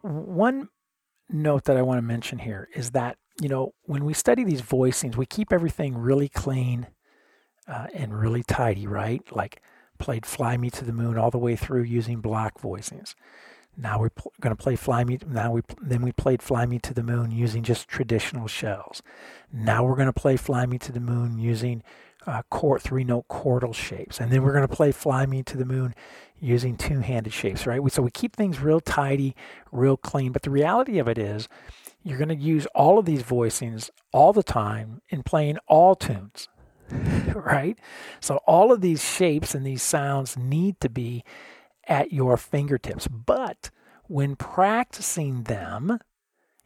one 0.03 0.69
note 1.29 1.65
that 1.65 1.77
I 1.77 1.83
want 1.83 1.99
to 1.99 2.03
mention 2.03 2.39
here 2.39 2.69
is 2.75 2.91
that, 2.93 3.17
you 3.41 3.49
know, 3.49 3.73
when 3.85 4.05
we 4.05 4.15
study 4.15 4.45
these 4.45 4.63
voicings, 4.63 5.17
we 5.17 5.27
keep 5.27 5.53
everything 5.53 5.97
really 5.97 6.29
clean 6.29 6.87
uh, 7.67 7.87
and 7.95 8.19
really 8.19 8.43
tidy, 8.43 8.87
right? 8.87 9.23
Like 9.33 9.63
played 9.99 10.27
Fly 10.27 10.57
Me 10.57 10.71
to 10.71 10.85
the 10.85 10.93
Moon 10.93 11.19
all 11.19 11.31
the 11.31 11.39
way 11.39 11.57
through 11.57 11.83
using 11.83 12.21
block 12.21 12.61
voicings. 12.61 13.15
Now 13.77 13.99
we're 13.99 14.11
pl- 14.11 14.33
going 14.41 14.55
to 14.55 14.63
play 14.63 14.77
Fly 14.77 15.05
Me. 15.05 15.19
Now 15.27 15.53
we 15.53 15.63
then 15.81 16.03
we 16.03 16.13
played 16.13 16.43
Fly 16.43 16.67
Me 16.67 16.79
to 16.81 16.95
the 16.95 17.03
Moon 17.03 17.31
using 17.31 17.63
just 17.63 17.89
traditional 17.89 18.47
shells. 18.47 19.03
Now 19.53 19.85
we're 19.85 19.97
going 19.97 20.07
to 20.07 20.13
play 20.13 20.37
Fly 20.37 20.67
Me 20.67 20.79
to 20.79 20.93
the 20.93 21.01
Moon 21.01 21.39
using 21.39 21.83
uh, 22.27 22.43
chord, 22.51 22.83
three 22.83 23.05
note 23.05 23.27
chordal 23.29 23.75
shapes, 23.75 24.21
and 24.21 24.31
then 24.33 24.43
we're 24.43 24.53
going 24.53 24.67
to 24.67 24.75
play 24.75 24.93
Fly 24.93 25.27
Me 25.27 25.43
to 25.43 25.57
the 25.57 25.65
Moon 25.65 25.95
using 26.41 26.77
two-handed 26.77 27.33
shapes, 27.33 27.67
right? 27.67 27.81
So 27.91 28.03
we 28.03 28.11
keep 28.11 28.37
things 28.37 28.61
real 28.61 28.81
tidy, 28.81 29.35
real 29.73 29.97
clean. 29.97 30.33
But 30.33 30.43
the 30.43 30.51
reality 30.51 30.99
of 30.99 31.09
it 31.09 31.19
is, 31.19 31.49
you're 32.03 32.19
going 32.19 32.29
to 32.29 32.35
use 32.35 32.67
all 32.75 32.99
of 32.99 33.07
these 33.07 33.23
voicings 33.23 33.89
all 34.13 34.33
the 34.33 34.43
time 34.43 35.01
in 35.09 35.23
playing 35.23 35.59
all 35.67 35.95
tunes, 35.95 36.49
right? 37.35 37.79
So 38.21 38.37
all 38.47 38.73
of 38.73 38.83
these 38.83 39.03
shapes 39.03 39.55
and 39.55 39.67
these 39.67 39.83
sounds 39.83 40.37
need 40.37 40.81
to 40.81 40.91
be 40.91 41.25
at 41.89 42.13
your 42.13 42.37
fingertips. 42.37 43.09
But 43.09 43.71
when 44.05 44.37
practicing 44.37 45.45
them, 45.45 45.99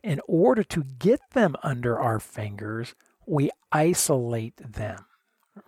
in 0.02 0.20
order 0.26 0.64
to 0.64 0.84
get 0.84 1.20
them 1.32 1.54
under 1.62 1.98
our 1.98 2.18
fingers, 2.18 2.94
we 3.26 3.50
isolate 3.70 4.56
them 4.56 5.04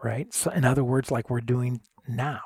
right? 0.03 0.33
So, 0.33 0.51
in 0.51 0.65
other 0.65 0.85
words, 0.85 1.11
like 1.11 1.31
we're 1.31 1.41
doing 1.41 1.81
now, 2.09 2.41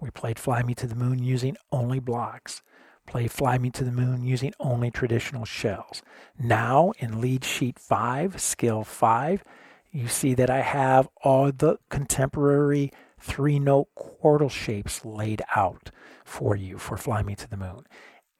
we 0.00 0.10
played 0.10 0.38
Fly 0.38 0.62
Me 0.62 0.74
to 0.74 0.86
the 0.86 0.94
Moon 0.94 1.22
using 1.22 1.56
only 1.72 1.98
blocks. 1.98 2.62
Play 3.06 3.26
Fly 3.26 3.58
Me 3.58 3.70
to 3.70 3.84
the 3.84 3.92
Moon 3.92 4.22
using 4.22 4.52
only 4.60 4.90
traditional 4.90 5.44
shells. 5.44 6.02
Now, 6.38 6.92
in 6.98 7.20
lead 7.20 7.44
sheet 7.44 7.78
5, 7.78 8.40
skill 8.40 8.84
5, 8.84 9.42
you 9.90 10.08
see 10.08 10.34
that 10.34 10.50
I 10.50 10.60
have 10.60 11.08
all 11.24 11.50
the 11.50 11.78
contemporary 11.88 12.92
three 13.18 13.58
note 13.58 13.88
chordal 13.96 14.50
shapes 14.50 15.04
laid 15.04 15.42
out 15.56 15.90
for 16.24 16.54
you 16.54 16.78
for 16.78 16.96
Fly 16.96 17.22
Me 17.22 17.34
to 17.36 17.48
the 17.48 17.56
Moon. 17.56 17.84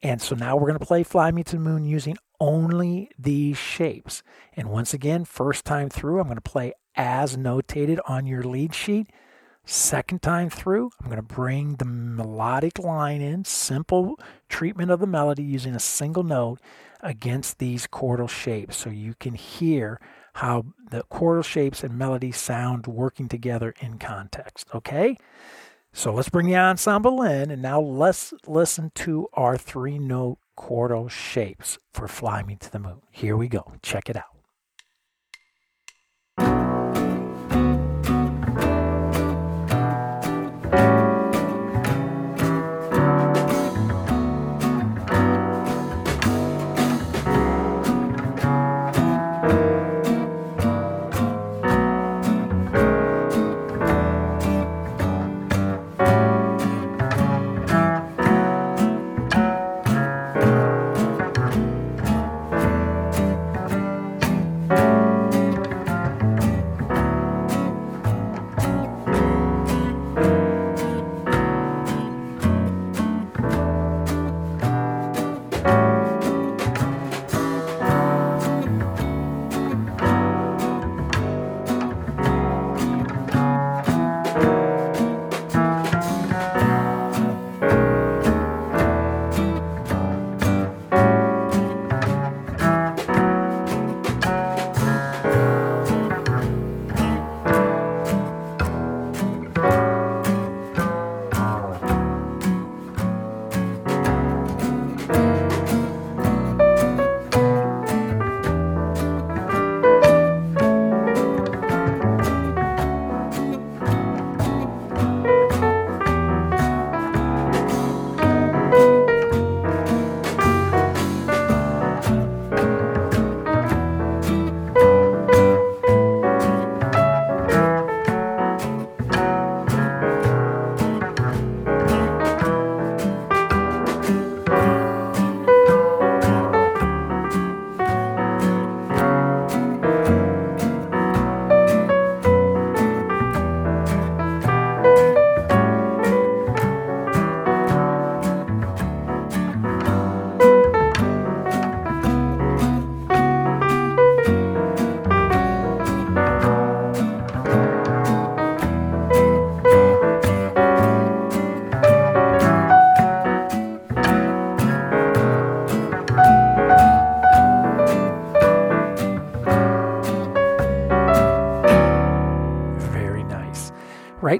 And 0.02 0.22
so 0.22 0.36
now 0.36 0.54
we're 0.54 0.68
going 0.68 0.78
to 0.78 0.86
play 0.86 1.02
Fly 1.02 1.30
Me 1.30 1.42
to 1.44 1.56
the 1.56 1.62
Moon 1.62 1.84
using 1.84 2.16
only 2.38 3.10
these 3.18 3.58
shapes. 3.58 4.22
And 4.54 4.70
once 4.70 4.94
again, 4.94 5.24
first 5.24 5.64
time 5.64 5.88
through, 5.88 6.20
I'm 6.20 6.26
going 6.26 6.36
to 6.36 6.40
play 6.40 6.72
as 6.98 7.36
notated 7.36 8.00
on 8.06 8.26
your 8.26 8.42
lead 8.42 8.74
sheet. 8.74 9.06
Second 9.64 10.22
time 10.22 10.50
through, 10.50 10.90
I'm 11.00 11.06
going 11.06 11.16
to 11.16 11.22
bring 11.22 11.76
the 11.76 11.84
melodic 11.84 12.78
line 12.78 13.20
in, 13.20 13.44
simple 13.44 14.18
treatment 14.48 14.90
of 14.90 14.98
the 14.98 15.06
melody 15.06 15.42
using 15.42 15.74
a 15.74 15.80
single 15.80 16.24
note 16.24 16.58
against 17.00 17.58
these 17.58 17.86
chordal 17.86 18.28
shapes 18.28 18.76
so 18.76 18.90
you 18.90 19.14
can 19.20 19.34
hear 19.34 20.00
how 20.34 20.64
the 20.90 21.02
chordal 21.12 21.44
shapes 21.44 21.84
and 21.84 21.98
melody 21.98 22.32
sound 22.32 22.86
working 22.86 23.28
together 23.28 23.74
in 23.80 23.98
context. 23.98 24.68
Okay? 24.74 25.16
So 25.92 26.12
let's 26.12 26.28
bring 26.28 26.46
the 26.46 26.56
ensemble 26.56 27.22
in 27.22 27.50
and 27.50 27.62
now 27.62 27.80
let's 27.80 28.32
listen 28.46 28.90
to 28.96 29.28
our 29.34 29.56
three 29.56 29.98
note 29.98 30.38
chordal 30.56 31.10
shapes 31.10 31.78
for 31.92 32.08
Fly 32.08 32.42
Me 32.42 32.56
to 32.56 32.72
the 32.72 32.78
Moon. 32.78 33.02
Here 33.10 33.36
we 33.36 33.48
go. 33.48 33.74
Check 33.82 34.08
it 34.08 34.16
out. 34.16 34.37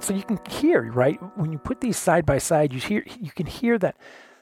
So 0.09 0.15
you 0.15 0.23
can 0.23 0.39
hear, 0.49 0.91
right, 0.91 1.19
when 1.37 1.53
you 1.53 1.59
put 1.59 1.83
these 1.83 1.99
side 1.99 2.25
by 2.25 2.39
side, 2.39 2.73
you 2.73 2.81
hear 2.81 3.05
you 3.21 3.31
can 3.31 3.45
hear 3.45 3.77
that 3.77 3.99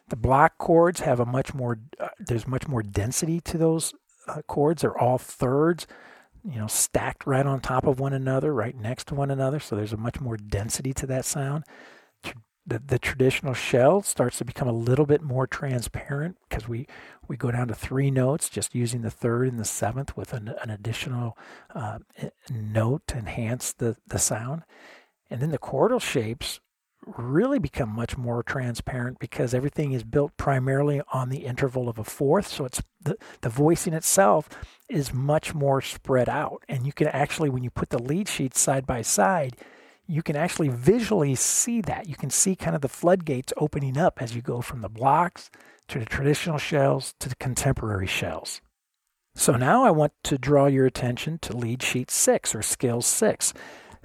the 0.06 0.14
block 0.14 0.58
chords 0.58 1.00
have 1.00 1.18
a 1.18 1.26
much 1.26 1.54
more 1.54 1.80
uh, 1.98 2.10
there's 2.20 2.46
much 2.46 2.68
more 2.68 2.84
density 2.84 3.40
to 3.40 3.58
those 3.58 3.92
uh, 4.28 4.42
chords. 4.46 4.82
They're 4.82 4.96
all 4.96 5.18
thirds, 5.18 5.88
you 6.44 6.60
know, 6.60 6.68
stacked 6.68 7.26
right 7.26 7.44
on 7.44 7.58
top 7.58 7.84
of 7.84 7.98
one 7.98 8.12
another, 8.12 8.54
right 8.54 8.76
next 8.76 9.08
to 9.08 9.16
one 9.16 9.28
another. 9.28 9.58
So 9.58 9.74
there's 9.74 9.92
a 9.92 9.96
much 9.96 10.20
more 10.20 10.36
density 10.36 10.92
to 10.92 11.06
that 11.08 11.24
sound. 11.24 11.64
The, 12.64 12.80
the 12.84 13.00
traditional 13.00 13.54
shell 13.54 14.02
starts 14.02 14.38
to 14.38 14.44
become 14.44 14.68
a 14.68 14.72
little 14.72 15.06
bit 15.06 15.22
more 15.22 15.48
transparent 15.48 16.36
because 16.48 16.68
we, 16.68 16.86
we 17.26 17.36
go 17.36 17.50
down 17.50 17.66
to 17.68 17.74
three 17.74 18.12
notes, 18.12 18.48
just 18.48 18.72
using 18.72 19.02
the 19.02 19.10
third 19.10 19.48
and 19.48 19.58
the 19.58 19.64
seventh 19.64 20.16
with 20.16 20.32
an, 20.32 20.54
an 20.62 20.70
additional 20.70 21.36
uh, 21.74 21.98
note 22.52 23.02
to 23.08 23.18
enhance 23.18 23.72
the, 23.72 23.96
the 24.06 24.18
sound. 24.20 24.62
And 25.30 25.40
then 25.40 25.50
the 25.50 25.58
chordal 25.58 26.00
shapes 26.00 26.60
really 27.06 27.58
become 27.58 27.88
much 27.88 28.16
more 28.16 28.42
transparent 28.42 29.18
because 29.18 29.54
everything 29.54 29.92
is 29.92 30.02
built 30.02 30.36
primarily 30.36 31.00
on 31.12 31.28
the 31.28 31.44
interval 31.44 31.88
of 31.88 31.98
a 31.98 32.04
fourth. 32.04 32.48
So 32.48 32.64
it's 32.64 32.82
the, 33.00 33.16
the 33.42 33.48
voicing 33.48 33.92
itself 33.92 34.48
is 34.88 35.14
much 35.14 35.54
more 35.54 35.80
spread 35.80 36.28
out. 36.28 36.62
And 36.68 36.84
you 36.84 36.92
can 36.92 37.06
actually, 37.08 37.50
when 37.50 37.62
you 37.62 37.70
put 37.70 37.90
the 37.90 38.02
lead 38.02 38.28
sheets 38.28 38.58
side 38.58 38.86
by 38.86 39.02
side, 39.02 39.56
you 40.08 40.22
can 40.22 40.36
actually 40.36 40.68
visually 40.68 41.34
see 41.34 41.80
that. 41.82 42.08
You 42.08 42.16
can 42.16 42.30
see 42.30 42.56
kind 42.56 42.74
of 42.74 42.82
the 42.82 42.88
floodgates 42.88 43.52
opening 43.56 43.98
up 43.98 44.22
as 44.22 44.34
you 44.34 44.42
go 44.42 44.60
from 44.60 44.80
the 44.80 44.88
blocks 44.88 45.50
to 45.88 45.98
the 45.98 46.04
traditional 46.04 46.58
shells 46.58 47.14
to 47.20 47.28
the 47.28 47.36
contemporary 47.36 48.06
shells. 48.06 48.60
So 49.34 49.52
now 49.52 49.84
I 49.84 49.90
want 49.90 50.12
to 50.24 50.38
draw 50.38 50.66
your 50.66 50.86
attention 50.86 51.38
to 51.40 51.56
lead 51.56 51.82
sheet 51.82 52.10
six 52.10 52.54
or 52.54 52.62
scale 52.62 53.02
six. 53.02 53.52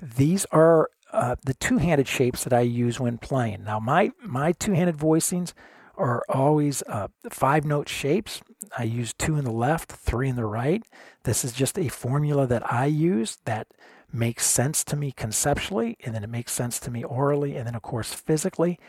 These 0.01 0.45
are 0.51 0.89
uh, 1.11 1.35
the 1.43 1.53
two-handed 1.53 2.07
shapes 2.07 2.43
that 2.43 2.53
I 2.53 2.61
use 2.61 2.99
when 2.99 3.17
playing. 3.17 3.63
Now, 3.63 3.79
my 3.79 4.11
my 4.23 4.51
two-handed 4.53 4.97
voicings 4.97 5.53
are 5.97 6.23
always 6.29 6.81
uh, 6.87 7.09
five-note 7.29 7.89
shapes. 7.89 8.41
I 8.77 8.83
use 8.83 9.13
two 9.13 9.35
in 9.37 9.43
the 9.43 9.51
left, 9.51 9.91
three 9.91 10.29
in 10.29 10.35
the 10.35 10.45
right. 10.45 10.83
This 11.23 11.43
is 11.43 11.51
just 11.51 11.77
a 11.77 11.89
formula 11.89 12.47
that 12.47 12.71
I 12.71 12.85
use 12.85 13.37
that 13.45 13.67
makes 14.13 14.45
sense 14.45 14.83
to 14.85 14.95
me 14.95 15.11
conceptually, 15.11 15.97
and 16.03 16.15
then 16.15 16.23
it 16.23 16.29
makes 16.29 16.51
sense 16.51 16.79
to 16.81 16.91
me 16.91 17.03
aurally, 17.03 17.57
and 17.57 17.67
then 17.67 17.75
of 17.75 17.81
course 17.81 18.13
physically. 18.13 18.79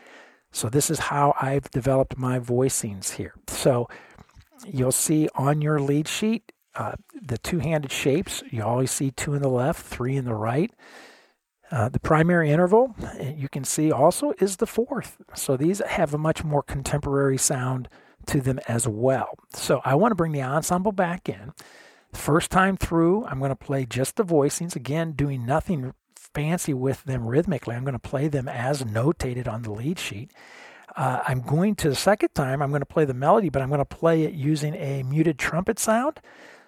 So 0.51 0.69
this 0.69 0.89
is 0.89 0.99
how 0.99 1.33
I've 1.41 1.69
developed 1.71 2.17
my 2.17 2.39
voicings 2.39 3.13
here. 3.15 3.33
So 3.47 3.89
you'll 4.65 4.91
see 4.91 5.27
on 5.35 5.61
your 5.61 5.79
lead 5.79 6.07
sheet 6.07 6.51
uh, 6.75 6.93
the 7.21 7.37
two-handed 7.37 7.91
shapes. 7.91 8.43
You 8.49 8.63
always 8.63 8.91
see 8.91 9.11
two 9.11 9.33
in 9.33 9.41
the 9.41 9.49
left, 9.49 9.81
three 9.85 10.15
in 10.15 10.25
the 10.25 10.35
right. 10.35 10.71
Uh, 11.73 11.89
the 11.89 11.99
primary 11.99 12.51
interval, 12.51 12.95
you 13.19 13.49
can 13.49 13.63
see 13.63 13.91
also, 13.91 14.31
is 14.39 14.57
the 14.57 14.67
fourth. 14.67 15.17
So 15.33 15.57
these 15.57 15.79
have 15.79 16.13
a 16.13 16.19
much 16.19 16.43
more 16.43 16.61
contemporary 16.61 17.39
sound 17.39 17.89
to 18.27 18.41
them 18.41 18.59
as 18.67 18.87
well. 18.87 19.39
So 19.53 19.81
I 19.83 19.95
want 19.95 20.11
to 20.11 20.15
bring 20.15 20.33
the 20.33 20.43
ensemble 20.43 20.91
back 20.91 21.27
in. 21.27 21.51
First 22.13 22.51
time 22.51 22.77
through, 22.77 23.25
I'm 23.25 23.39
going 23.39 23.49
to 23.49 23.55
play 23.55 23.87
just 23.87 24.17
the 24.17 24.23
voicings, 24.23 24.75
again, 24.75 25.13
doing 25.13 25.47
nothing 25.47 25.95
fancy 26.15 26.75
with 26.75 27.03
them 27.05 27.25
rhythmically. 27.25 27.75
I'm 27.75 27.83
going 27.83 27.93
to 27.93 27.99
play 27.99 28.27
them 28.27 28.47
as 28.47 28.83
notated 28.83 29.47
on 29.47 29.63
the 29.63 29.71
lead 29.71 29.97
sheet. 29.97 30.29
Uh, 30.95 31.23
I'm 31.27 31.41
going 31.41 31.73
to 31.77 31.89
the 31.89 31.95
second 31.95 32.35
time, 32.35 32.61
I'm 32.61 32.69
going 32.69 32.81
to 32.81 32.85
play 32.85 33.05
the 33.05 33.15
melody, 33.15 33.49
but 33.49 33.63
I'm 33.63 33.69
going 33.69 33.79
to 33.79 33.85
play 33.85 34.25
it 34.25 34.33
using 34.33 34.75
a 34.75 35.01
muted 35.01 35.39
trumpet 35.39 35.79
sound. 35.79 36.19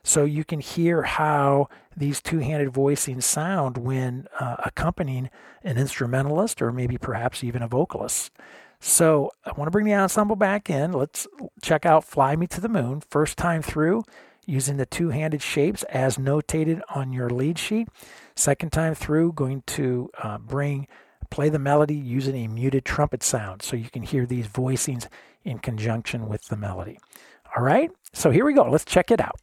So 0.05 0.23
you 0.23 0.43
can 0.43 0.59
hear 0.59 1.01
how 1.01 1.67
these 1.97 2.21
two 2.21 2.37
handed 2.37 2.71
voicings 2.71 3.23
sound 3.23 3.79
when 3.79 4.27
uh, 4.39 4.57
accompanying 4.63 5.31
an 5.63 5.79
instrumentalist 5.79 6.61
or 6.61 6.71
maybe 6.71 6.99
perhaps 6.99 7.43
even 7.43 7.63
a 7.63 7.67
vocalist. 7.67 8.31
So 8.79 9.31
I 9.43 9.51
want 9.53 9.65
to 9.65 9.71
bring 9.71 9.85
the 9.85 9.95
ensemble 9.95 10.35
back 10.35 10.69
in. 10.69 10.91
Let's 10.91 11.25
check 11.63 11.87
out 11.87 12.03
Fly 12.03 12.35
Me 12.35 12.45
to 12.47 12.61
the 12.61 12.69
Moon. 12.69 13.01
First 13.09 13.35
time 13.35 13.63
through, 13.63 14.03
using 14.45 14.77
the 14.77 14.85
two 14.85 15.09
handed 15.09 15.41
shapes 15.41 15.81
as 15.83 16.17
notated 16.17 16.81
on 16.93 17.11
your 17.11 17.31
lead 17.31 17.57
sheet. 17.57 17.87
Second 18.35 18.71
time 18.71 18.93
through, 18.93 19.33
going 19.33 19.63
to 19.65 20.11
uh, 20.21 20.37
bring 20.37 20.87
play 21.31 21.49
the 21.49 21.57
melody 21.57 21.95
using 21.95 22.35
a 22.35 22.47
muted 22.47 22.85
trumpet 22.85 23.23
sound 23.23 23.63
so 23.63 23.75
you 23.75 23.89
can 23.89 24.03
hear 24.03 24.27
these 24.27 24.47
voicings 24.47 25.07
in 25.43 25.57
conjunction 25.57 26.29
with 26.29 26.47
the 26.49 26.55
melody. 26.55 26.99
All 27.57 27.63
right, 27.63 27.89
so 28.13 28.29
here 28.29 28.45
we 28.45 28.53
go. 28.53 28.69
Let's 28.69 28.85
check 28.85 29.09
it 29.09 29.19
out. 29.19 29.39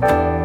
Right? 0.00 0.37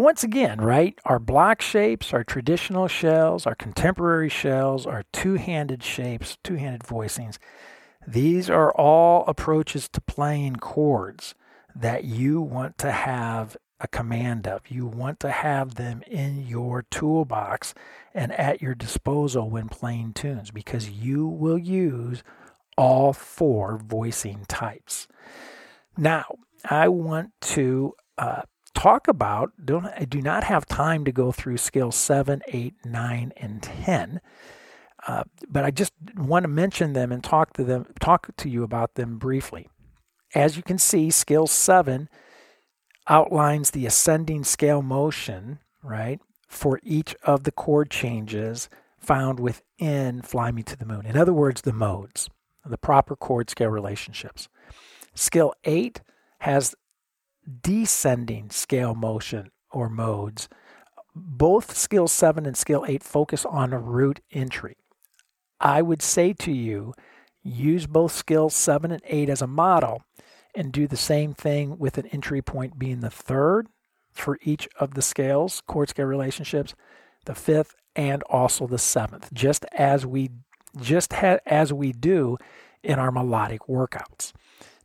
Once 0.00 0.24
again, 0.24 0.60
right, 0.60 0.98
our 1.04 1.18
block 1.18 1.62
shapes, 1.62 2.12
our 2.12 2.24
traditional 2.24 2.88
shells, 2.88 3.46
our 3.46 3.54
contemporary 3.54 4.28
shells, 4.28 4.86
our 4.86 5.04
two-handed 5.12 5.82
shapes, 5.82 6.38
two-handed 6.42 6.82
voicings, 6.82 7.38
these 8.06 8.48
are 8.48 8.72
all 8.72 9.24
approaches 9.26 9.88
to 9.90 10.00
playing 10.00 10.56
chords 10.56 11.34
that 11.74 12.04
you 12.04 12.40
want 12.40 12.78
to 12.78 12.90
have 12.90 13.56
a 13.80 13.88
command 13.88 14.46
of. 14.46 14.62
You 14.68 14.86
want 14.86 15.20
to 15.20 15.30
have 15.30 15.74
them 15.74 16.02
in 16.06 16.46
your 16.46 16.84
toolbox 16.90 17.74
and 18.14 18.32
at 18.32 18.60
your 18.60 18.74
disposal 18.74 19.48
when 19.48 19.68
playing 19.68 20.14
tunes 20.14 20.50
because 20.50 20.90
you 20.90 21.26
will 21.26 21.58
use 21.58 22.22
all 22.76 23.12
four 23.12 23.78
voicing 23.78 24.44
types. 24.48 25.06
Now, 25.96 26.36
I 26.64 26.88
want 26.88 27.30
to 27.40 27.94
uh, 28.18 28.42
talk 28.74 29.08
about, 29.08 29.52
don't, 29.64 29.86
I 29.86 30.04
do 30.04 30.20
not 30.20 30.44
have 30.44 30.66
time 30.66 31.04
to 31.04 31.12
go 31.12 31.32
through 31.32 31.58
skills 31.58 31.96
7, 31.96 32.42
8, 32.48 32.74
9, 32.84 33.32
and 33.36 33.62
10. 33.62 34.20
Uh, 35.06 35.24
but 35.48 35.64
I 35.64 35.70
just 35.70 35.92
want 36.16 36.44
to 36.44 36.48
mention 36.48 36.92
them 36.92 37.10
and 37.10 37.24
talk 37.24 37.54
to 37.54 37.64
them, 37.64 37.86
talk 38.00 38.34
to 38.36 38.48
you 38.48 38.62
about 38.62 38.94
them 38.94 39.18
briefly. 39.18 39.68
As 40.34 40.56
you 40.56 40.62
can 40.62 40.78
see, 40.78 41.10
skill 41.10 41.46
seven 41.46 42.08
outlines 43.08 43.70
the 43.70 43.86
ascending 43.86 44.44
scale 44.44 44.82
motion, 44.82 45.58
right, 45.82 46.20
for 46.46 46.80
each 46.82 47.16
of 47.24 47.44
the 47.44 47.52
chord 47.52 47.90
changes 47.90 48.68
found 48.98 49.40
within 49.40 50.22
Fly 50.22 50.50
Me 50.50 50.62
to 50.62 50.76
the 50.76 50.84
Moon. 50.84 51.06
In 51.06 51.16
other 51.16 51.32
words, 51.32 51.62
the 51.62 51.72
modes, 51.72 52.28
the 52.64 52.78
proper 52.78 53.16
chord 53.16 53.48
scale 53.48 53.70
relationships. 53.70 54.48
Skill 55.14 55.54
eight 55.64 56.02
has 56.40 56.74
descending 57.62 58.50
scale 58.50 58.94
motion 58.94 59.50
or 59.70 59.88
modes. 59.88 60.48
Both 61.14 61.76
skill 61.76 62.08
7 62.08 62.46
and 62.46 62.56
skill 62.56 62.84
8 62.86 63.02
focus 63.02 63.44
on 63.44 63.72
a 63.72 63.78
root 63.78 64.20
entry. 64.30 64.76
I 65.60 65.82
would 65.82 66.02
say 66.02 66.32
to 66.34 66.52
you, 66.52 66.94
use 67.42 67.86
both 67.86 68.12
skills 68.12 68.54
7 68.54 68.90
and 68.90 69.02
8 69.04 69.28
as 69.28 69.42
a 69.42 69.46
model 69.46 70.02
and 70.54 70.72
do 70.72 70.86
the 70.86 70.96
same 70.96 71.34
thing 71.34 71.78
with 71.78 71.98
an 71.98 72.06
entry 72.06 72.42
point 72.42 72.78
being 72.78 73.00
the 73.00 73.10
third 73.10 73.68
for 74.12 74.38
each 74.42 74.68
of 74.78 74.94
the 74.94 75.02
scales, 75.02 75.62
chord 75.66 75.88
scale 75.88 76.06
relationships, 76.06 76.74
the 77.26 77.34
fifth, 77.34 77.74
and 77.94 78.22
also 78.24 78.66
the 78.66 78.78
seventh, 78.78 79.32
just 79.32 79.64
as 79.72 80.06
we 80.06 80.30
just 80.80 81.12
ha- 81.12 81.38
as 81.46 81.72
we 81.72 81.92
do 81.92 82.36
in 82.82 82.98
our 82.98 83.10
melodic 83.10 83.62
workouts. 83.62 84.32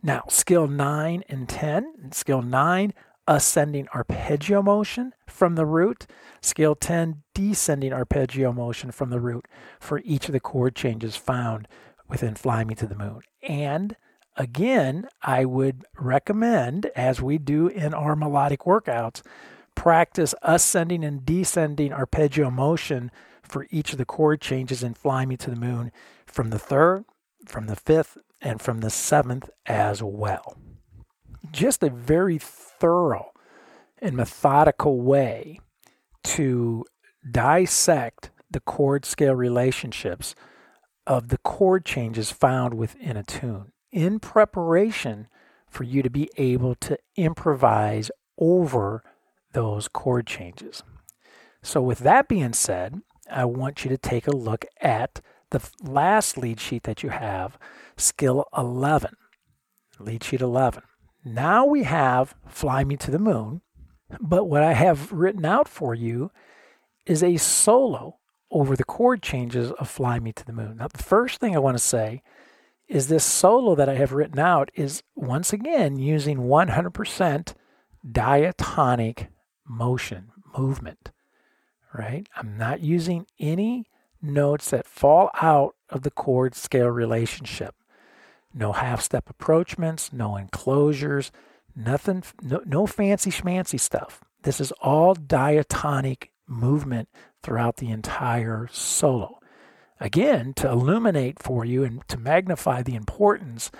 Now, 0.05 0.25
skill 0.29 0.67
9 0.67 1.23
and 1.27 1.49
10. 1.49 2.11
Skill 2.11 2.43
9, 2.43 2.93
ascending 3.27 3.87
arpeggio 3.91 4.61
motion 4.61 5.15
from 5.27 5.55
the 5.55 5.65
root. 5.65 6.05
Skill 6.43 6.75
10, 6.75 7.23
descending 7.33 7.91
arpeggio 7.91 8.53
motion 8.53 8.91
from 8.91 9.09
the 9.09 9.19
root 9.19 9.47
for 9.79 10.03
each 10.05 10.27
of 10.27 10.33
the 10.33 10.39
chord 10.39 10.75
changes 10.75 11.15
found 11.15 11.67
within 12.07 12.35
Fly 12.35 12.63
Me 12.63 12.75
to 12.75 12.85
the 12.85 12.93
Moon. 12.93 13.21
And 13.41 13.95
again, 14.35 15.07
I 15.23 15.43
would 15.43 15.85
recommend, 15.97 16.85
as 16.95 17.19
we 17.19 17.39
do 17.39 17.65
in 17.65 17.95
our 17.95 18.15
melodic 18.15 18.59
workouts, 18.59 19.23
practice 19.73 20.35
ascending 20.43 21.03
and 21.03 21.25
descending 21.25 21.91
arpeggio 21.91 22.51
motion 22.51 23.09
for 23.41 23.65
each 23.71 23.91
of 23.91 23.97
the 23.97 24.05
chord 24.05 24.39
changes 24.39 24.83
in 24.83 24.93
Fly 24.93 25.25
Me 25.25 25.35
to 25.37 25.49
the 25.49 25.55
Moon 25.55 25.91
from 26.27 26.51
the 26.51 26.59
third, 26.59 27.05
from 27.47 27.65
the 27.65 27.75
fifth, 27.75 28.19
and 28.45 28.61
from 28.61 28.79
the 28.79 28.91
seventh 28.91 29.49
as 29.65 30.03
well. 30.03 30.55
Just 31.51 31.81
a 31.81 31.89
very 31.89 32.37
thorough 32.37 33.31
and 33.99 34.15
methodical 34.15 35.01
way 35.01 35.59
to 36.23 36.85
dissect 37.29 38.29
the 38.49 38.59
chord 38.59 39.03
scale 39.03 39.33
relationships 39.33 40.35
of 41.07 41.29
the 41.29 41.39
chord 41.39 41.85
changes 41.85 42.31
found 42.31 42.75
within 42.75 43.17
a 43.17 43.23
tune 43.23 43.71
in 43.91 44.19
preparation 44.19 45.27
for 45.67 45.83
you 45.83 46.03
to 46.03 46.09
be 46.09 46.29
able 46.37 46.75
to 46.75 46.97
improvise 47.15 48.11
over 48.37 49.03
those 49.53 49.87
chord 49.87 50.27
changes. 50.27 50.83
So, 51.63 51.81
with 51.81 51.99
that 51.99 52.27
being 52.27 52.53
said, 52.53 53.01
I 53.29 53.45
want 53.45 53.83
you 53.83 53.89
to 53.89 53.97
take 53.97 54.27
a 54.27 54.35
look 54.35 54.65
at 54.79 55.21
the 55.51 55.61
last 55.83 56.37
lead 56.37 56.59
sheet 56.59 56.83
that 56.83 57.03
you 57.03 57.09
have, 57.09 57.57
skill 57.97 58.45
11, 58.55 59.15
lead 59.99 60.23
sheet 60.23 60.41
11. 60.41 60.83
Now 61.23 61.65
we 61.65 61.83
have 61.83 62.35
Fly 62.47 62.83
Me 62.83 62.97
to 62.97 63.11
the 63.11 63.19
Moon, 63.19 63.61
but 64.19 64.45
what 64.45 64.63
I 64.63 64.73
have 64.73 65.11
written 65.11 65.45
out 65.45 65.67
for 65.67 65.95
you 65.95 66.31
is 67.05 67.23
a 67.23 67.37
solo 67.37 68.17
over 68.51 68.75
the 68.75 68.83
chord 68.83 69.21
changes 69.21 69.71
of 69.71 69.89
Fly 69.89 70.19
Me 70.19 70.31
to 70.31 70.45
the 70.45 70.53
Moon. 70.53 70.77
Now, 70.77 70.87
the 70.87 71.03
first 71.03 71.39
thing 71.39 71.55
I 71.55 71.59
want 71.59 71.77
to 71.77 71.83
say 71.83 72.21
is 72.87 73.07
this 73.07 73.25
solo 73.25 73.75
that 73.75 73.89
I 73.89 73.95
have 73.95 74.13
written 74.13 74.39
out 74.39 74.69
is 74.75 75.01
once 75.15 75.51
again 75.51 75.97
using 75.97 76.37
100% 76.39 77.53
diatonic 78.11 79.29
motion, 79.67 80.31
movement, 80.57 81.11
right? 81.93 82.27
I'm 82.35 82.57
not 82.57 82.81
using 82.81 83.25
any 83.39 83.87
notes 84.25 84.69
that 84.71 84.87
fall 84.87 85.29
out 85.41 85.75
of 85.89 86.01
the 86.01 86.11
chord 86.11 86.55
scale 86.55 86.89
relationship. 86.89 87.75
No 88.53 88.71
half 88.71 89.01
step 89.01 89.29
approachments, 89.29 90.13
no 90.13 90.37
enclosures, 90.37 91.31
nothing, 91.75 92.23
no, 92.41 92.61
no 92.65 92.87
fancy 92.87 93.31
schmancy 93.31 93.79
stuff. 93.79 94.23
This 94.43 94.61
is 94.61 94.71
all 94.73 95.13
diatonic 95.13 96.31
movement 96.47 97.09
throughout 97.43 97.77
the 97.77 97.89
entire 97.89 98.67
solo. 98.71 99.39
Again, 99.99 100.53
to 100.55 100.69
illuminate 100.69 101.41
for 101.41 101.65
you 101.65 101.83
and 101.83 102.07
to 102.09 102.17
magnify 102.17 102.81
the 102.81 102.95
importance 102.95 103.71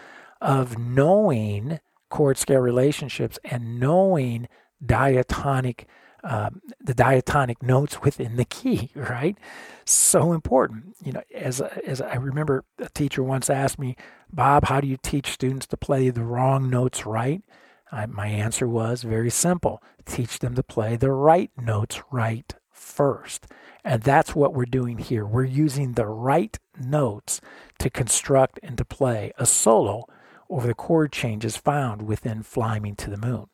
of 0.42 0.78
knowing 0.78 1.80
chord 2.10 2.38
scale 2.38 2.60
relationships 2.60 3.38
and 3.44 3.80
knowing 3.80 4.48
diatonic 4.86 5.88
um, 6.26 6.62
the 6.82 6.96
diatonic 6.96 7.62
notes 7.62 8.02
within 8.02 8.36
the 8.36 8.46
key, 8.46 8.90
right? 8.96 9.38
So 9.86 10.34
important. 10.34 10.96
You 11.04 11.14
know, 11.14 11.24
as 11.34 11.62
as 11.62 12.02
I 12.02 12.16
remember, 12.16 12.66
a 12.80 12.90
teacher 12.90 13.24
once 13.24 13.50
asked 13.50 13.80
me, 13.80 13.96
Bob, 14.34 14.66
how 14.66 14.82
do 14.82 14.88
you 14.88 14.98
teach 15.02 15.32
students 15.32 15.68
to 15.68 15.78
play 15.78 16.10
the 16.10 16.24
wrong 16.24 16.70
notes 16.70 17.06
right? 17.06 17.44
I, 17.92 18.08
my 18.08 18.28
answer 18.28 18.68
was 18.68 19.04
very 19.04 19.30
simple: 19.30 19.82
teach 20.06 20.40
them 20.40 20.56
to 20.56 20.64
play 20.64 20.96
the 20.96 21.12
right 21.12 21.52
notes 21.58 22.02
right 22.12 22.54
first. 22.72 23.46
And 23.84 24.02
that's 24.02 24.36
what 24.36 24.56
we're 24.56 24.66
doing 24.66 24.98
here. 24.98 25.26
We're 25.26 25.44
using 25.44 25.94
the 25.94 26.08
right 26.08 26.58
notes 26.80 27.40
to 27.78 27.92
construct 27.92 28.60
and 28.64 28.78
to 28.80 28.86
play 28.86 29.32
a 29.38 29.46
solo 29.46 30.06
over 30.50 30.66
the 30.66 30.74
chord 30.74 31.12
changes 31.12 31.56
found 31.56 32.02
within 32.02 32.42
Fly 32.42 32.80
Me 32.80 32.94
to 32.94 33.12
the 33.12 33.18
Moon. 33.18 33.46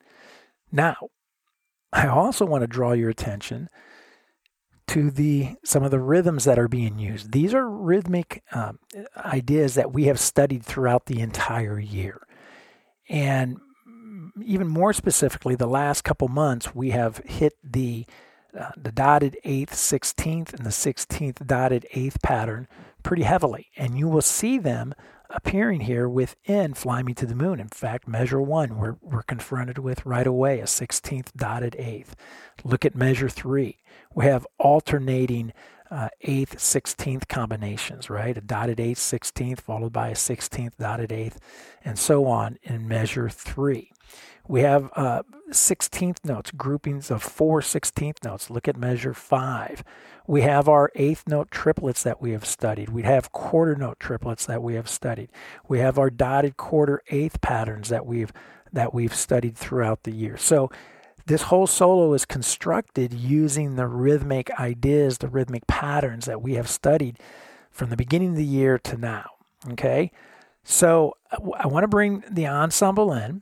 Now, 0.71 1.09
I 1.93 2.07
also 2.07 2.45
want 2.45 2.61
to 2.61 2.67
draw 2.67 2.93
your 2.93 3.09
attention 3.09 3.69
to 4.87 5.09
the 5.09 5.55
some 5.63 5.83
of 5.83 5.91
the 5.91 5.99
rhythms 5.99 6.43
that 6.45 6.59
are 6.59 6.67
being 6.67 6.99
used. 6.99 7.31
These 7.31 7.53
are 7.53 7.69
rhythmic 7.69 8.43
um, 8.51 8.79
ideas 9.17 9.75
that 9.75 9.93
we 9.93 10.05
have 10.05 10.19
studied 10.19 10.63
throughout 10.65 11.05
the 11.05 11.21
entire 11.21 11.79
year, 11.79 12.27
and 13.09 13.57
even 14.43 14.67
more 14.67 14.93
specifically, 14.93 15.55
the 15.55 15.67
last 15.67 16.03
couple 16.03 16.27
months 16.27 16.75
we 16.75 16.91
have 16.91 17.17
hit 17.25 17.53
the 17.63 18.05
uh, 18.57 18.71
the 18.75 18.91
dotted 18.91 19.37
eighth, 19.43 19.75
sixteenth, 19.75 20.53
and 20.53 20.65
the 20.65 20.71
sixteenth 20.71 21.45
dotted 21.45 21.85
eighth 21.91 22.21
pattern 22.21 22.67
pretty 23.03 23.23
heavily, 23.23 23.67
and 23.77 23.97
you 23.97 24.07
will 24.07 24.21
see 24.21 24.57
them 24.57 24.93
appearing 25.33 25.81
here 25.81 26.07
within 26.07 26.73
Fly 26.73 27.03
Me 27.03 27.13
to 27.13 27.25
the 27.25 27.35
Moon. 27.35 27.59
In 27.59 27.67
fact, 27.67 28.07
measure 28.07 28.41
one, 28.41 28.77
we're, 28.77 28.95
we're 29.01 29.23
confronted 29.23 29.77
with 29.77 30.05
right 30.05 30.27
away 30.27 30.59
a 30.59 30.65
16th 30.65 31.33
dotted 31.35 31.75
eighth. 31.79 32.15
Look 32.63 32.85
at 32.85 32.95
measure 32.95 33.29
three. 33.29 33.77
We 34.13 34.25
have 34.25 34.47
alternating 34.57 35.53
uh, 35.91 36.09
eighth, 36.21 36.57
16th 36.57 37.27
combinations, 37.27 38.09
right? 38.09 38.37
A 38.37 38.41
dotted 38.41 38.79
eighth, 38.79 38.99
16th, 38.99 39.59
followed 39.59 39.91
by 39.91 40.07
a 40.07 40.15
16th 40.15 40.77
dotted 40.79 41.11
eighth, 41.11 41.39
and 41.83 41.99
so 41.99 42.25
on 42.25 42.57
in 42.63 42.87
measure 42.87 43.29
three. 43.29 43.91
We 44.47 44.61
have 44.61 44.89
uh, 44.95 45.23
16th 45.49 46.25
notes, 46.25 46.51
groupings 46.51 47.11
of 47.11 47.21
four 47.21 47.61
16th 47.61 48.23
notes. 48.23 48.49
Look 48.49 48.67
at 48.67 48.77
measure 48.77 49.13
five. 49.13 49.83
We 50.27 50.41
have 50.41 50.69
our 50.69 50.91
eighth 50.95 51.27
note 51.27 51.51
triplets 51.51 52.03
that 52.03 52.21
we 52.21 52.31
have 52.31 52.45
studied. 52.45 52.89
We 52.89 53.03
have 53.03 53.31
quarter 53.31 53.75
note 53.75 53.99
triplets 53.99 54.45
that 54.45 54.63
we 54.63 54.75
have 54.75 54.89
studied. 54.89 55.29
We 55.67 55.79
have 55.79 55.99
our 55.99 56.09
dotted 56.09 56.57
quarter 56.57 57.01
eighth 57.09 57.41
patterns 57.41 57.89
that 57.89 58.05
we've 58.05 58.31
that 58.73 58.93
we've 58.93 59.13
studied 59.13 59.57
throughout 59.57 60.03
the 60.03 60.11
year. 60.11 60.37
So 60.37 60.71
this 61.25 61.43
whole 61.43 61.67
solo 61.67 62.13
is 62.13 62.25
constructed 62.25 63.13
using 63.13 63.75
the 63.75 63.87
rhythmic 63.87 64.51
ideas, 64.59 65.19
the 65.19 65.27
rhythmic 65.27 65.67
patterns 65.67 66.25
that 66.25 66.41
we 66.41 66.53
have 66.55 66.69
studied 66.69 67.17
from 67.69 67.89
the 67.89 67.97
beginning 67.97 68.31
of 68.31 68.35
the 68.35 68.45
year 68.45 68.77
to 68.79 68.97
now. 68.97 69.29
Okay? 69.71 70.11
So 70.63 71.15
I 71.57 71.67
want 71.67 71.83
to 71.83 71.87
bring 71.87 72.23
the 72.29 72.47
ensemble 72.47 73.13
in 73.13 73.41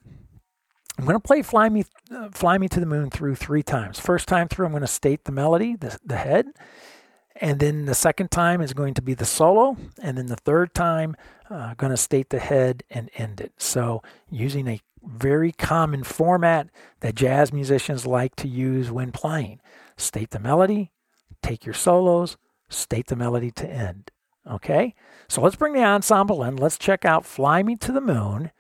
I'm 1.00 1.06
going 1.06 1.16
to 1.16 1.26
play 1.26 1.42
Fly 1.42 1.70
Me, 1.70 1.86
uh, 2.12 2.28
Fly 2.30 2.58
Me 2.58 2.68
to 2.68 2.80
the 2.82 2.86
Moon 2.86 3.10
through 3.10 3.36
three 3.36 3.64
times. 3.64 4.02
First 4.02 4.28
time 4.28 4.50
through, 4.50 4.66
I'm 4.66 4.74
going 4.74 4.82
to 4.82 4.88
state 4.88 5.24
the 5.24 5.32
melody, 5.32 5.78
the, 5.78 5.98
the 6.06 6.18
head. 6.18 6.48
And 7.38 7.62
then 7.62 7.86
the 7.86 7.96
second 7.96 8.32
time 8.32 8.60
is 8.60 8.74
going 8.74 8.96
to 8.96 9.02
be 9.02 9.14
the 9.14 9.24
solo. 9.24 9.78
And 10.02 10.18
then 10.18 10.26
the 10.26 10.36
third 10.36 10.74
time, 10.74 11.16
uh, 11.50 11.74
going 11.76 11.92
to 11.92 11.98
state 11.98 12.32
the 12.32 12.40
head 12.40 12.84
and 12.90 13.10
end 13.16 13.40
it. 13.40 13.54
So 13.58 14.04
using 14.30 14.68
a 14.68 14.82
very 15.06 15.52
common 15.52 16.04
format 16.04 16.70
that 17.00 17.16
jazz 17.16 17.54
musicians 17.54 18.06
like 18.06 18.36
to 18.38 18.48
use 18.48 18.92
when 18.92 19.12
playing. 19.12 19.60
State 19.98 20.32
the 20.32 20.40
melody, 20.40 20.92
take 21.42 21.66
your 21.66 21.74
solos, 21.74 22.38
state 22.70 23.08
the 23.08 23.16
melody 23.16 23.52
to 23.52 23.70
end. 23.70 24.12
Okay? 24.50 24.96
So 25.28 25.42
let's 25.42 25.56
bring 25.56 25.74
the 25.74 25.84
ensemble 25.84 26.44
in. 26.44 26.56
Let's 26.56 26.78
check 26.78 27.06
out 27.06 27.26
Fly 27.26 27.64
Me 27.64 27.76
to 27.78 27.92
the 27.92 28.02
Moon 28.02 28.52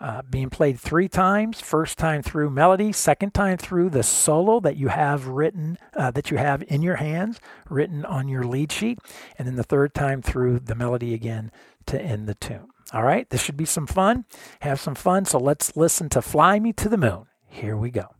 uh, 0.00 0.22
being 0.28 0.50
played 0.50 0.78
three 0.78 1.08
times. 1.08 1.60
First 1.60 1.98
time 1.98 2.22
through 2.22 2.50
melody, 2.50 2.92
second 2.92 3.32
time 3.32 3.56
through 3.56 3.90
the 3.90 4.02
solo 4.02 4.60
that 4.60 4.76
you 4.76 4.88
have 4.88 5.28
written, 5.28 5.78
uh, 5.96 6.10
that 6.10 6.30
you 6.30 6.36
have 6.36 6.62
in 6.64 6.82
your 6.82 6.96
hands, 6.96 7.40
written 7.70 8.04
on 8.04 8.28
your 8.28 8.44
lead 8.44 8.72
sheet, 8.72 8.98
and 9.38 9.46
then 9.46 9.56
the 9.56 9.62
third 9.62 9.94
time 9.94 10.20
through 10.20 10.58
the 10.58 10.74
melody 10.74 11.14
again 11.14 11.50
to 11.86 12.00
end 12.00 12.26
the 12.26 12.34
tune. 12.34 12.68
All 12.92 13.02
right, 13.02 13.28
this 13.30 13.42
should 13.42 13.56
be 13.56 13.64
some 13.64 13.86
fun. 13.86 14.24
Have 14.60 14.80
some 14.80 14.94
fun. 14.94 15.24
So 15.24 15.38
let's 15.38 15.76
listen 15.76 16.08
to 16.10 16.22
Fly 16.22 16.60
Me 16.60 16.72
to 16.74 16.88
the 16.88 16.96
Moon. 16.96 17.26
Here 17.48 17.76
we 17.76 17.90
go. 17.90 18.14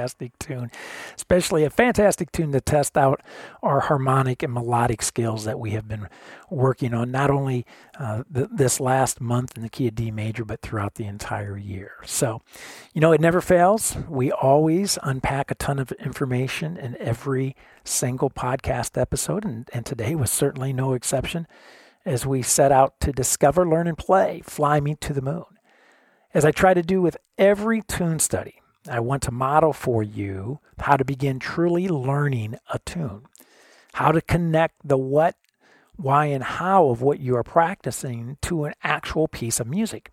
fantastic 0.00 0.38
tune, 0.38 0.70
especially 1.14 1.62
a 1.62 1.68
fantastic 1.68 2.32
tune 2.32 2.52
to 2.52 2.60
test 2.60 2.96
out 2.96 3.20
our 3.62 3.80
harmonic 3.80 4.42
and 4.42 4.52
melodic 4.54 5.02
skills 5.02 5.44
that 5.44 5.60
we 5.60 5.72
have 5.72 5.86
been 5.86 6.08
working 6.48 6.94
on, 6.94 7.10
not 7.10 7.30
only 7.30 7.66
uh, 7.98 8.22
th- 8.34 8.48
this 8.50 8.80
last 8.80 9.20
month 9.20 9.56
in 9.56 9.62
the 9.62 9.68
key 9.68 9.88
of 9.88 9.94
D 9.94 10.10
major, 10.10 10.42
but 10.44 10.62
throughout 10.62 10.94
the 10.94 11.04
entire 11.04 11.58
year. 11.58 11.92
So, 12.06 12.40
you 12.94 13.00
know, 13.02 13.12
it 13.12 13.20
never 13.20 13.42
fails. 13.42 13.94
We 14.08 14.32
always 14.32 14.98
unpack 15.02 15.50
a 15.50 15.54
ton 15.54 15.78
of 15.78 15.92
information 15.92 16.78
in 16.78 16.96
every 16.98 17.54
single 17.84 18.30
podcast 18.30 18.98
episode, 18.98 19.44
and, 19.44 19.68
and 19.74 19.84
today 19.84 20.14
was 20.14 20.30
certainly 20.30 20.72
no 20.72 20.94
exception 20.94 21.46
as 22.06 22.24
we 22.24 22.40
set 22.40 22.72
out 22.72 22.98
to 23.00 23.12
discover, 23.12 23.68
learn, 23.68 23.86
and 23.86 23.98
play 23.98 24.40
Fly 24.46 24.80
Me 24.80 24.94
to 25.02 25.12
the 25.12 25.20
Moon. 25.20 25.44
As 26.32 26.46
I 26.46 26.52
try 26.52 26.72
to 26.72 26.82
do 26.82 27.02
with 27.02 27.18
every 27.36 27.82
tune 27.82 28.18
study, 28.18 28.59
I 28.88 29.00
want 29.00 29.22
to 29.24 29.30
model 29.30 29.72
for 29.72 30.02
you 30.02 30.60
how 30.78 30.96
to 30.96 31.04
begin 31.04 31.38
truly 31.38 31.88
learning 31.88 32.56
a 32.72 32.78
tune, 32.78 33.26
how 33.94 34.12
to 34.12 34.20
connect 34.20 34.76
the 34.82 34.96
what, 34.96 35.36
why, 35.96 36.26
and 36.26 36.42
how 36.42 36.88
of 36.88 37.02
what 37.02 37.20
you 37.20 37.36
are 37.36 37.42
practicing 37.42 38.38
to 38.42 38.64
an 38.64 38.74
actual 38.82 39.28
piece 39.28 39.60
of 39.60 39.66
music. 39.66 40.12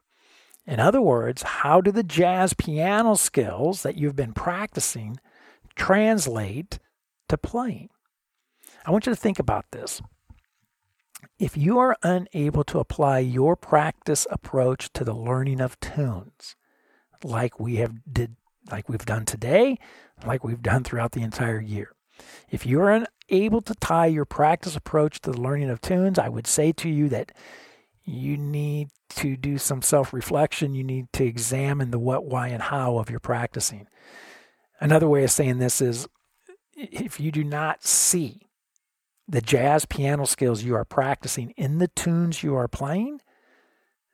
In 0.65 0.81
other 0.81 1.01
words, 1.01 1.43
how 1.43 1.79
do 1.79 1.91
the 1.91 2.03
jazz 2.03 2.53
piano 2.53 3.15
skills 3.15 3.83
that 3.83 3.95
you've 3.95 4.17
been 4.17 4.33
practicing 4.33 5.17
translate 5.75 6.79
to 7.29 7.37
playing? 7.37 7.89
I 8.85 8.91
want 8.91 9.05
you 9.05 9.13
to 9.13 9.19
think 9.19 9.39
about 9.39 9.65
this. 9.71 10.01
If 11.39 11.55
you 11.55 11.79
are 11.79 11.95
unable 12.03 12.65
to 12.65 12.79
apply 12.79 13.19
your 13.19 13.55
practice 13.55 14.27
approach 14.29 14.91
to 14.93 15.05
the 15.05 15.13
learning 15.13 15.61
of 15.61 15.79
tunes, 15.79 16.55
like 17.23 17.59
we 17.59 17.77
have 17.77 17.93
did 18.11 18.35
like 18.71 18.89
we've 18.89 19.05
done 19.05 19.25
today, 19.25 19.77
like 20.25 20.43
we've 20.43 20.61
done 20.61 20.83
throughout 20.83 21.11
the 21.11 21.21
entire 21.21 21.61
year. 21.61 21.91
If 22.49 22.65
you're 22.65 23.05
unable 23.29 23.61
to 23.61 23.75
tie 23.75 24.07
your 24.07 24.25
practice 24.25 24.75
approach 24.75 25.21
to 25.21 25.31
the 25.31 25.41
learning 25.41 25.69
of 25.69 25.81
tunes, 25.81 26.17
I 26.17 26.29
would 26.29 26.47
say 26.47 26.71
to 26.73 26.89
you 26.89 27.09
that 27.09 27.31
you 28.03 28.37
need 28.37 28.89
to 29.09 29.35
do 29.35 29.57
some 29.57 29.81
self 29.81 30.13
reflection. 30.13 30.73
You 30.73 30.83
need 30.83 31.11
to 31.13 31.25
examine 31.25 31.91
the 31.91 31.99
what, 31.99 32.25
why, 32.25 32.47
and 32.47 32.63
how 32.63 32.97
of 32.97 33.09
your 33.09 33.19
practicing. 33.19 33.87
Another 34.79 35.07
way 35.07 35.23
of 35.23 35.31
saying 35.31 35.59
this 35.59 35.81
is 35.81 36.07
if 36.75 37.19
you 37.19 37.31
do 37.31 37.43
not 37.43 37.83
see 37.83 38.47
the 39.27 39.41
jazz 39.41 39.85
piano 39.85 40.25
skills 40.25 40.63
you 40.63 40.75
are 40.75 40.85
practicing 40.85 41.51
in 41.57 41.79
the 41.79 41.89
tunes 41.89 42.43
you 42.43 42.55
are 42.55 42.67
playing, 42.67 43.19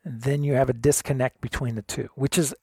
then 0.04 0.44
you 0.44 0.54
have 0.54 0.70
a 0.70 0.74
disconnect 0.74 1.40
between 1.40 1.76
the 1.76 1.82
two, 1.82 2.10
which 2.16 2.38
is 2.38 2.56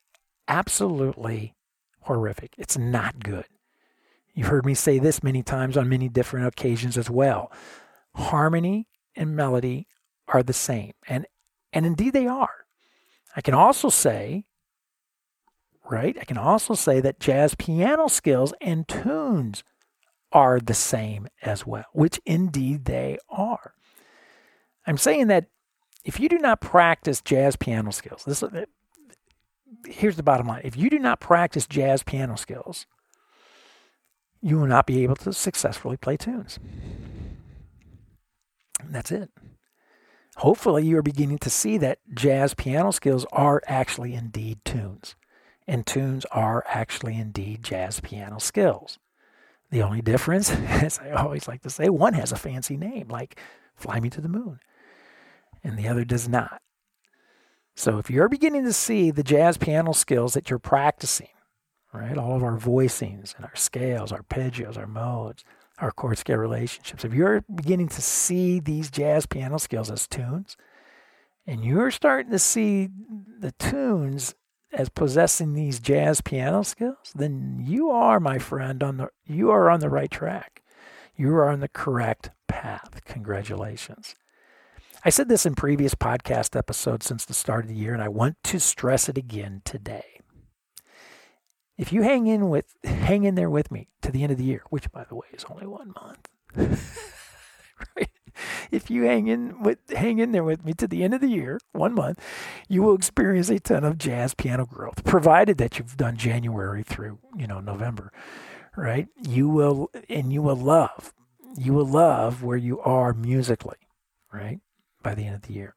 absolutely 0.48 1.54
horrific. 2.02 2.54
It's 2.58 2.78
not 2.78 3.22
good. 3.22 3.46
You've 4.34 4.48
heard 4.48 4.66
me 4.66 4.74
say 4.74 4.98
this 4.98 5.22
many 5.22 5.42
times 5.42 5.76
on 5.76 5.88
many 5.88 6.08
different 6.08 6.46
occasions 6.46 6.96
as 6.96 7.10
well. 7.10 7.52
Harmony 8.14 8.88
and 9.16 9.36
melody 9.36 9.86
are 10.28 10.42
the 10.42 10.52
same, 10.52 10.92
and 11.08 11.26
and 11.72 11.86
indeed 11.86 12.12
they 12.12 12.26
are. 12.26 12.64
I 13.36 13.40
can 13.40 13.54
also 13.54 13.88
say, 13.88 14.44
right? 15.88 16.16
I 16.20 16.24
can 16.24 16.38
also 16.38 16.74
say 16.74 17.00
that 17.00 17.20
jazz 17.20 17.54
piano 17.54 18.08
skills 18.08 18.52
and 18.60 18.86
tunes 18.88 19.62
are 20.32 20.60
the 20.60 20.74
same 20.74 21.28
as 21.42 21.66
well, 21.66 21.86
which 21.92 22.20
indeed 22.24 22.84
they 22.84 23.18
are. 23.28 23.74
I'm 24.86 24.96
saying 24.96 25.26
that 25.28 25.46
if 26.04 26.18
you 26.18 26.28
do 26.28 26.38
not 26.38 26.60
practice 26.60 27.20
jazz 27.20 27.56
piano 27.56 27.90
skills, 27.92 28.24
this 28.24 28.42
here's 29.90 30.16
the 30.16 30.22
bottom 30.22 30.46
line. 30.46 30.62
If 30.64 30.76
you 30.76 30.90
do 30.90 30.98
not 30.98 31.20
practice 31.20 31.66
jazz 31.66 32.02
piano 32.02 32.36
skills, 32.36 32.86
you 34.42 34.58
will 34.58 34.66
not 34.66 34.86
be 34.86 35.02
able 35.02 35.16
to 35.16 35.32
successfully 35.32 35.96
play 35.96 36.16
tunes. 36.16 36.58
And 38.80 38.94
that's 38.94 39.12
it. 39.12 39.30
Hopefully, 40.36 40.86
you 40.86 40.96
are 40.96 41.02
beginning 41.02 41.38
to 41.38 41.50
see 41.50 41.76
that 41.78 41.98
jazz 42.14 42.54
piano 42.54 42.92
skills 42.92 43.26
are 43.32 43.62
actually 43.66 44.14
indeed 44.14 44.64
tunes, 44.64 45.16
and 45.66 45.86
tunes 45.86 46.24
are 46.26 46.64
actually 46.66 47.16
indeed 47.16 47.62
jazz 47.62 48.00
piano 48.00 48.38
skills. 48.38 48.98
The 49.70 49.82
only 49.82 50.00
difference, 50.00 50.50
as 50.66 50.98
I 50.98 51.10
always 51.10 51.46
like 51.46 51.62
to 51.62 51.70
say, 51.70 51.90
one 51.90 52.14
has 52.14 52.32
a 52.32 52.36
fancy 52.36 52.76
name, 52.76 53.08
like 53.08 53.38
Fly 53.74 54.00
Me 54.00 54.08
to 54.10 54.20
the 54.20 54.28
Moon, 54.28 54.60
and 55.62 55.78
the 55.78 55.88
other 55.88 56.04
does 56.04 56.28
not. 56.28 56.62
So 57.80 57.96
if 57.96 58.10
you're 58.10 58.28
beginning 58.28 58.66
to 58.66 58.74
see 58.74 59.10
the 59.10 59.22
jazz 59.22 59.56
piano 59.56 59.94
skills 59.94 60.34
that 60.34 60.50
you're 60.50 60.58
practicing, 60.58 61.30
right, 61.94 62.18
all 62.18 62.36
of 62.36 62.42
our 62.42 62.58
voicings 62.58 63.34
and 63.34 63.46
our 63.46 63.56
scales, 63.56 64.12
arpeggios, 64.12 64.76
our 64.76 64.86
modes, 64.86 65.44
our 65.78 65.90
chord 65.90 66.18
scale 66.18 66.36
relationships, 66.36 67.06
if 67.06 67.14
you're 67.14 67.42
beginning 67.54 67.88
to 67.88 68.02
see 68.02 68.60
these 68.60 68.90
jazz 68.90 69.24
piano 69.24 69.58
skills 69.58 69.90
as 69.90 70.06
tunes, 70.06 70.58
and 71.46 71.64
you're 71.64 71.90
starting 71.90 72.30
to 72.30 72.38
see 72.38 72.90
the 73.38 73.52
tunes 73.52 74.34
as 74.74 74.90
possessing 74.90 75.54
these 75.54 75.80
jazz 75.80 76.20
piano 76.20 76.62
skills, 76.62 77.14
then 77.14 77.64
you 77.64 77.88
are, 77.88 78.20
my 78.20 78.38
friend, 78.38 78.82
on 78.82 78.98
the 78.98 79.08
you 79.24 79.50
are 79.50 79.70
on 79.70 79.80
the 79.80 79.88
right 79.88 80.10
track. 80.10 80.62
You 81.16 81.30
are 81.30 81.48
on 81.48 81.60
the 81.60 81.68
correct 81.68 82.28
path. 82.46 83.00
Congratulations. 83.06 84.16
I 85.02 85.08
said 85.08 85.30
this 85.30 85.46
in 85.46 85.54
previous 85.54 85.94
podcast 85.94 86.54
episodes 86.54 87.06
since 87.06 87.24
the 87.24 87.32
start 87.32 87.64
of 87.64 87.70
the 87.70 87.74
year, 87.74 87.94
and 87.94 88.02
I 88.02 88.08
want 88.08 88.36
to 88.44 88.60
stress 88.60 89.08
it 89.08 89.16
again 89.16 89.62
today. 89.64 90.20
If 91.78 91.90
you 91.90 92.02
hang 92.02 92.26
in 92.26 92.50
with 92.50 92.76
hang 92.84 93.24
in 93.24 93.34
there 93.34 93.48
with 93.48 93.70
me 93.70 93.88
to 94.02 94.12
the 94.12 94.22
end 94.22 94.32
of 94.32 94.36
the 94.36 94.44
year, 94.44 94.62
which 94.68 94.92
by 94.92 95.04
the 95.04 95.14
way 95.14 95.28
is 95.32 95.46
only 95.48 95.66
one 95.66 95.94
month. 95.94 96.28
right? 97.96 98.10
if 98.70 98.90
you 98.90 99.04
hang 99.04 99.28
in 99.28 99.62
with 99.62 99.78
hang 99.88 100.18
in 100.18 100.32
there 100.32 100.44
with 100.44 100.66
me 100.66 100.74
to 100.74 100.86
the 100.86 101.02
end 101.02 101.14
of 101.14 101.22
the 101.22 101.28
year, 101.28 101.58
one 101.72 101.94
month, 101.94 102.22
you 102.68 102.82
will 102.82 102.94
experience 102.94 103.48
a 103.48 103.58
ton 103.58 103.84
of 103.84 103.96
jazz 103.96 104.34
piano 104.34 104.66
growth, 104.66 105.02
provided 105.04 105.56
that 105.56 105.78
you've 105.78 105.96
done 105.96 106.18
January 106.18 106.82
through 106.82 107.18
you 107.34 107.46
know 107.46 107.60
November, 107.60 108.12
right? 108.76 109.08
You 109.16 109.48
will 109.48 109.90
and 110.10 110.30
you 110.30 110.42
will 110.42 110.56
love, 110.56 111.14
you 111.56 111.72
will 111.72 111.88
love 111.88 112.42
where 112.42 112.58
you 112.58 112.78
are 112.80 113.14
musically, 113.14 113.78
right? 114.30 114.60
By 115.02 115.14
the 115.14 115.26
end 115.26 115.36
of 115.36 115.42
the 115.42 115.54
year. 115.54 115.74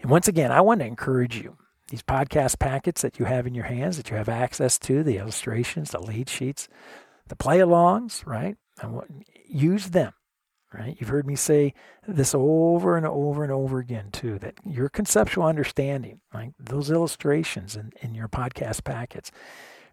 And 0.00 0.10
once 0.10 0.28
again, 0.28 0.52
I 0.52 0.60
want 0.60 0.80
to 0.80 0.86
encourage 0.86 1.36
you. 1.36 1.56
These 1.88 2.02
podcast 2.02 2.58
packets 2.58 3.02
that 3.02 3.18
you 3.18 3.26
have 3.26 3.46
in 3.46 3.54
your 3.54 3.66
hands, 3.66 3.98
that 3.98 4.10
you 4.10 4.16
have 4.16 4.28
access 4.28 4.78
to, 4.80 5.02
the 5.02 5.18
illustrations, 5.18 5.90
the 5.90 6.00
lead 6.00 6.28
sheets, 6.28 6.66
the 7.28 7.36
play 7.36 7.58
alongs, 7.58 8.26
right? 8.26 8.56
Use 9.46 9.90
them 9.90 10.14
right? 10.74 10.96
You've 10.98 11.10
heard 11.10 11.26
me 11.26 11.36
say 11.36 11.72
this 12.06 12.34
over 12.34 12.96
and 12.96 13.06
over 13.06 13.42
and 13.42 13.52
over 13.52 13.78
again, 13.78 14.10
too, 14.10 14.38
that 14.40 14.54
your 14.64 14.88
conceptual 14.88 15.44
understanding, 15.44 16.20
right? 16.32 16.52
Those 16.58 16.90
illustrations 16.90 17.76
in, 17.76 17.92
in 18.00 18.14
your 18.14 18.28
podcast 18.28 18.84
packets, 18.84 19.30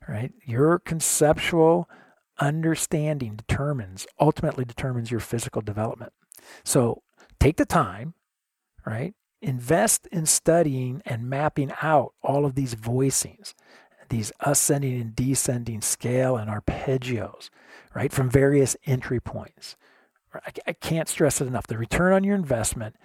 right? 0.07 0.31
Your 0.45 0.79
conceptual 0.79 1.87
understanding 2.39 3.35
determines, 3.35 4.07
ultimately 4.19 4.65
determines 4.65 5.11
your 5.11 5.19
physical 5.19 5.61
development. 5.61 6.13
So 6.63 7.03
take 7.39 7.57
the 7.57 7.65
time, 7.65 8.15
right? 8.85 9.13
Invest 9.41 10.07
in 10.11 10.25
studying 10.25 11.01
and 11.05 11.29
mapping 11.29 11.71
out 11.81 12.13
all 12.21 12.45
of 12.45 12.55
these 12.55 12.75
voicings, 12.75 13.53
these 14.09 14.31
ascending 14.39 14.99
and 15.01 15.15
descending 15.15 15.81
scale 15.81 16.37
and 16.37 16.49
arpeggios, 16.49 17.49
right? 17.95 18.11
From 18.11 18.29
various 18.29 18.75
entry 18.85 19.19
points 19.19 19.75
I, 20.65 20.73
can't 20.73 21.09
stress 21.09 21.41
it 21.41 21.47
enough. 21.47 21.67
The 21.67 21.77
return 21.77 22.13
on 22.13 22.23
your 22.23 22.35
investment, 22.35 22.95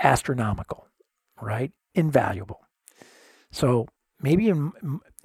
astronomical, 0.00 0.86
right? 1.40 1.72
Invaluable. 1.94 2.60
So 3.50 3.88
maybe, 4.20 4.52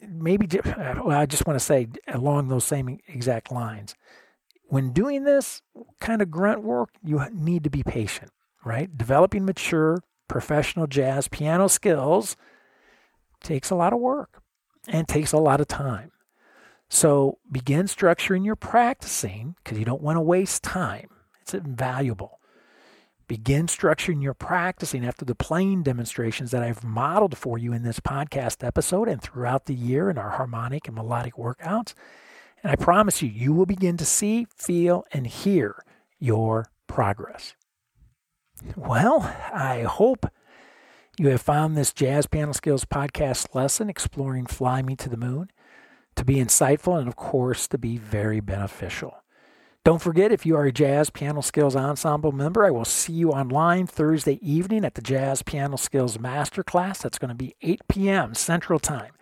maybe, 0.02 0.60
uh, 0.60 0.96
well, 1.04 1.18
I 1.18 1.26
just 1.26 1.46
want 1.46 1.60
to 1.60 1.64
say 1.64 1.88
along 2.08 2.48
those 2.48 2.64
same 2.64 3.00
exact 3.08 3.52
lines. 3.52 3.96
When 4.70 4.92
doing 4.92 5.24
this 5.24 5.62
kind 6.00 6.22
of 6.22 6.32
grunt 6.32 6.64
work, 6.64 6.90
you 7.04 7.22
need 7.32 7.64
to 7.64 7.70
be 7.70 7.84
patient, 7.84 8.32
right? 8.64 8.96
Developing 8.98 9.46
mature 9.46 10.00
professional 10.28 10.88
jazz 10.88 11.28
piano 11.28 11.68
skills 11.68 12.36
takes 13.42 13.70
a 13.70 13.76
lot 13.76 13.94
of 13.94 14.00
work 14.00 14.42
and 14.88 15.08
takes 15.08 15.32
a 15.32 15.38
lot 15.38 15.62
of 15.62 15.68
time. 15.68 16.12
So 16.90 17.40
begin 17.52 17.86
structuring 17.86 18.46
your 18.46 18.56
practicing 18.56 19.56
because 19.64 19.78
you 19.78 19.86
don't 19.86 20.02
want 20.02 20.18
to 20.18 20.22
waste 20.22 20.64
time. 20.64 21.10
It's 21.42 21.54
invaluable. 21.54 22.40
Begin 23.28 23.68
structuring 23.68 24.24
your 24.24 24.34
practicing 24.34 25.06
after 25.06 25.26
the 25.26 25.36
playing 25.36 25.84
demonstrations 25.84 26.52
that 26.52 26.64
I've 26.64 26.86
modeled 26.86 27.38
for 27.38 27.58
you 27.58 27.74
in 27.74 27.84
this 27.84 28.00
podcast 28.00 28.66
episode 28.66 29.10
and 29.10 29.22
throughout 29.22 29.66
the 29.66 29.76
year 29.76 30.10
in 30.10 30.18
our 30.18 30.32
harmonic 30.32 30.88
and 30.88 30.96
melodic 30.96 31.36
workouts. 31.36 31.94
And 32.64 32.72
I 32.72 32.78
promise 32.78 33.22
you, 33.22 33.28
you 33.28 33.54
will 33.54 33.66
begin 33.66 33.98
to 33.98 34.06
see, 34.06 34.48
feel, 34.56 35.04
and 35.12 35.28
hear 35.28 35.84
your 36.20 36.72
progress. 36.88 37.54
Well, 38.76 39.22
I 39.54 39.84
hope 39.84 40.26
you 41.20 41.30
have 41.30 41.42
found 41.42 41.76
this 41.76 41.94
Jazz 41.94 42.26
Piano 42.28 42.54
Skills 42.54 42.86
podcast 42.86 43.54
lesson 43.54 43.90
exploring 43.90 44.46
Fly 44.46 44.82
Me 44.82 44.96
to 44.96 45.10
the 45.10 45.18
Moon 45.18 45.50
to 46.16 46.26
be 46.26 46.36
insightful, 46.36 46.98
and 46.98 47.08
of 47.08 47.16
course, 47.16 47.68
to 47.68 47.78
be 47.78 47.98
very 47.98 48.40
beneficial. 48.40 49.16
Don't 49.84 50.02
forget, 50.02 50.32
if 50.32 50.46
you 50.46 50.56
are 50.56 50.66
a 50.66 50.72
Jazz 50.72 51.10
Piano 51.10 51.42
Skills 51.42 51.76
Ensemble 51.76 52.32
member, 52.32 52.66
I 52.66 52.72
will 52.72 52.86
see 52.86 53.14
you 53.14 53.32
online 53.32 53.88
Thursday 53.88 54.40
evening 54.42 54.84
at 54.84 54.96
the 54.96 55.02
Jazz 55.02 55.44
Piano 55.44 55.78
Skills 55.78 56.18
Masterclass. 56.18 57.00
That's 57.00 57.20
going 57.20 57.30
to 57.30 57.36
be 57.36 57.56
8 57.62 57.82
p.m. 57.88 58.34
Central 58.34 58.80
Time 58.80 59.14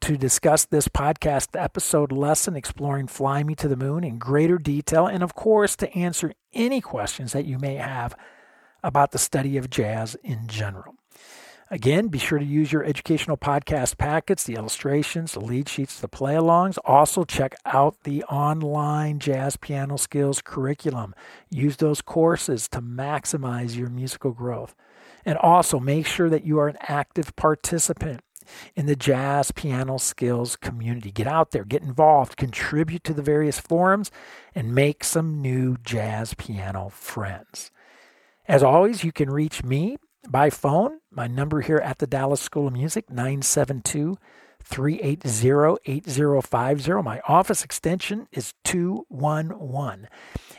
to 0.00 0.16
discuss 0.16 0.64
this 0.64 0.88
podcast 0.88 1.48
episode 1.60 2.12
lesson, 2.12 2.56
exploring 2.56 3.08
Fly 3.08 3.42
Me 3.42 3.54
to 3.56 3.68
the 3.68 3.76
Moon 3.76 4.04
in 4.04 4.18
greater 4.18 4.56
detail, 4.56 5.06
and 5.06 5.22
of 5.22 5.34
course, 5.34 5.76
to 5.76 5.92
answer 5.94 6.32
any 6.54 6.80
questions 6.80 7.32
that 7.32 7.44
you 7.44 7.58
may 7.58 7.74
have 7.74 8.16
about 8.82 9.12
the 9.12 9.18
study 9.18 9.56
of 9.56 9.70
jazz 9.70 10.16
in 10.22 10.46
general. 10.46 10.94
Again, 11.72 12.08
be 12.08 12.18
sure 12.18 12.40
to 12.40 12.44
use 12.44 12.72
your 12.72 12.82
educational 12.82 13.36
podcast 13.36 13.96
packets, 13.96 14.42
the 14.42 14.56
illustrations, 14.56 15.34
the 15.34 15.40
lead 15.40 15.68
sheets, 15.68 16.00
the 16.00 16.08
play 16.08 16.34
alongs. 16.34 16.78
Also, 16.84 17.22
check 17.22 17.54
out 17.64 18.02
the 18.02 18.24
online 18.24 19.20
jazz 19.20 19.56
piano 19.56 19.96
skills 19.96 20.42
curriculum. 20.42 21.14
Use 21.48 21.76
those 21.76 22.02
courses 22.02 22.68
to 22.70 22.82
maximize 22.82 23.76
your 23.76 23.88
musical 23.88 24.32
growth. 24.32 24.74
And 25.24 25.38
also, 25.38 25.78
make 25.78 26.06
sure 26.06 26.28
that 26.28 26.44
you 26.44 26.58
are 26.58 26.66
an 26.66 26.78
active 26.80 27.36
participant 27.36 28.22
in 28.74 28.86
the 28.86 28.96
jazz 28.96 29.52
piano 29.52 29.98
skills 29.98 30.56
community. 30.56 31.12
Get 31.12 31.28
out 31.28 31.52
there, 31.52 31.64
get 31.64 31.82
involved, 31.82 32.36
contribute 32.36 33.04
to 33.04 33.14
the 33.14 33.22
various 33.22 33.60
forums, 33.60 34.10
and 34.56 34.74
make 34.74 35.04
some 35.04 35.40
new 35.40 35.76
jazz 35.84 36.34
piano 36.34 36.88
friends. 36.88 37.70
As 38.50 38.64
always, 38.64 39.04
you 39.04 39.12
can 39.12 39.30
reach 39.30 39.62
me 39.62 39.96
by 40.28 40.50
phone. 40.50 40.98
My 41.08 41.28
number 41.28 41.60
here 41.60 41.76
at 41.76 42.00
the 42.00 42.06
Dallas 42.08 42.40
School 42.40 42.66
of 42.66 42.72
Music, 42.72 43.08
972 43.08 44.18
380 44.64 45.78
8050. 45.84 47.02
My 47.04 47.20
office 47.28 47.62
extension 47.62 48.26
is 48.32 48.52
211. 48.64 50.08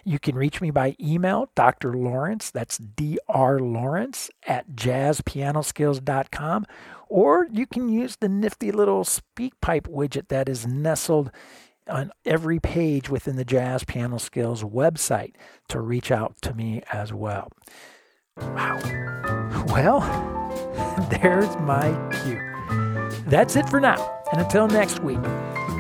You 0.06 0.20
can 0.20 0.38
reach 0.38 0.62
me 0.62 0.72
by 0.72 0.96
email, 1.02 1.50
Dr. 1.54 1.94
Lawrence, 1.94 2.50
that's 2.50 2.78
Dr. 2.78 3.60
Lawrence 3.60 4.30
at 4.48 4.70
jazzpianoskills.com, 4.70 6.66
or 7.10 7.48
you 7.52 7.68
can 7.68 7.90
use 7.90 8.16
the 8.16 8.30
nifty 8.30 8.72
little 8.72 9.04
SpeakPipe 9.04 9.90
widget 9.90 10.30
that 10.30 10.48
is 10.48 10.66
nestled 10.66 11.30
on 11.88 12.12
every 12.26 12.60
page 12.60 13.10
within 13.10 13.36
the 13.36 13.46
Jazz 13.46 13.84
Piano 13.84 14.18
Skills 14.18 14.64
website 14.64 15.34
to 15.70 15.82
reach 15.82 16.12
out 16.12 16.36
to 16.42 16.54
me 16.54 16.82
as 16.92 17.14
well. 17.14 17.50
Wow. 18.38 18.80
Well, 19.68 21.08
there's 21.22 21.56
my 21.58 21.92
cue. 22.24 22.42
That's 23.28 23.56
it 23.56 23.68
for 23.70 23.80
now. 23.80 24.20
And 24.32 24.42
until 24.42 24.68
next 24.68 25.02
week, 25.04 25.20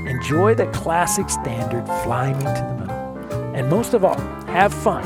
enjoy 0.07 0.55
the 0.55 0.67
classic 0.67 1.29
standard 1.29 1.85
Fly 2.03 2.33
Me 2.33 2.43
to 2.43 2.45
the 2.45 2.85
Moon. 2.85 3.55
And 3.55 3.69
most 3.69 3.93
of 3.93 4.03
all, 4.03 4.19
have 4.47 4.73
fun 4.73 5.03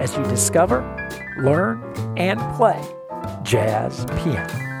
as 0.00 0.16
you 0.16 0.22
discover, 0.24 0.82
learn, 1.38 1.82
and 2.16 2.40
play 2.56 2.82
jazz 3.42 4.04
piano. 4.22 4.75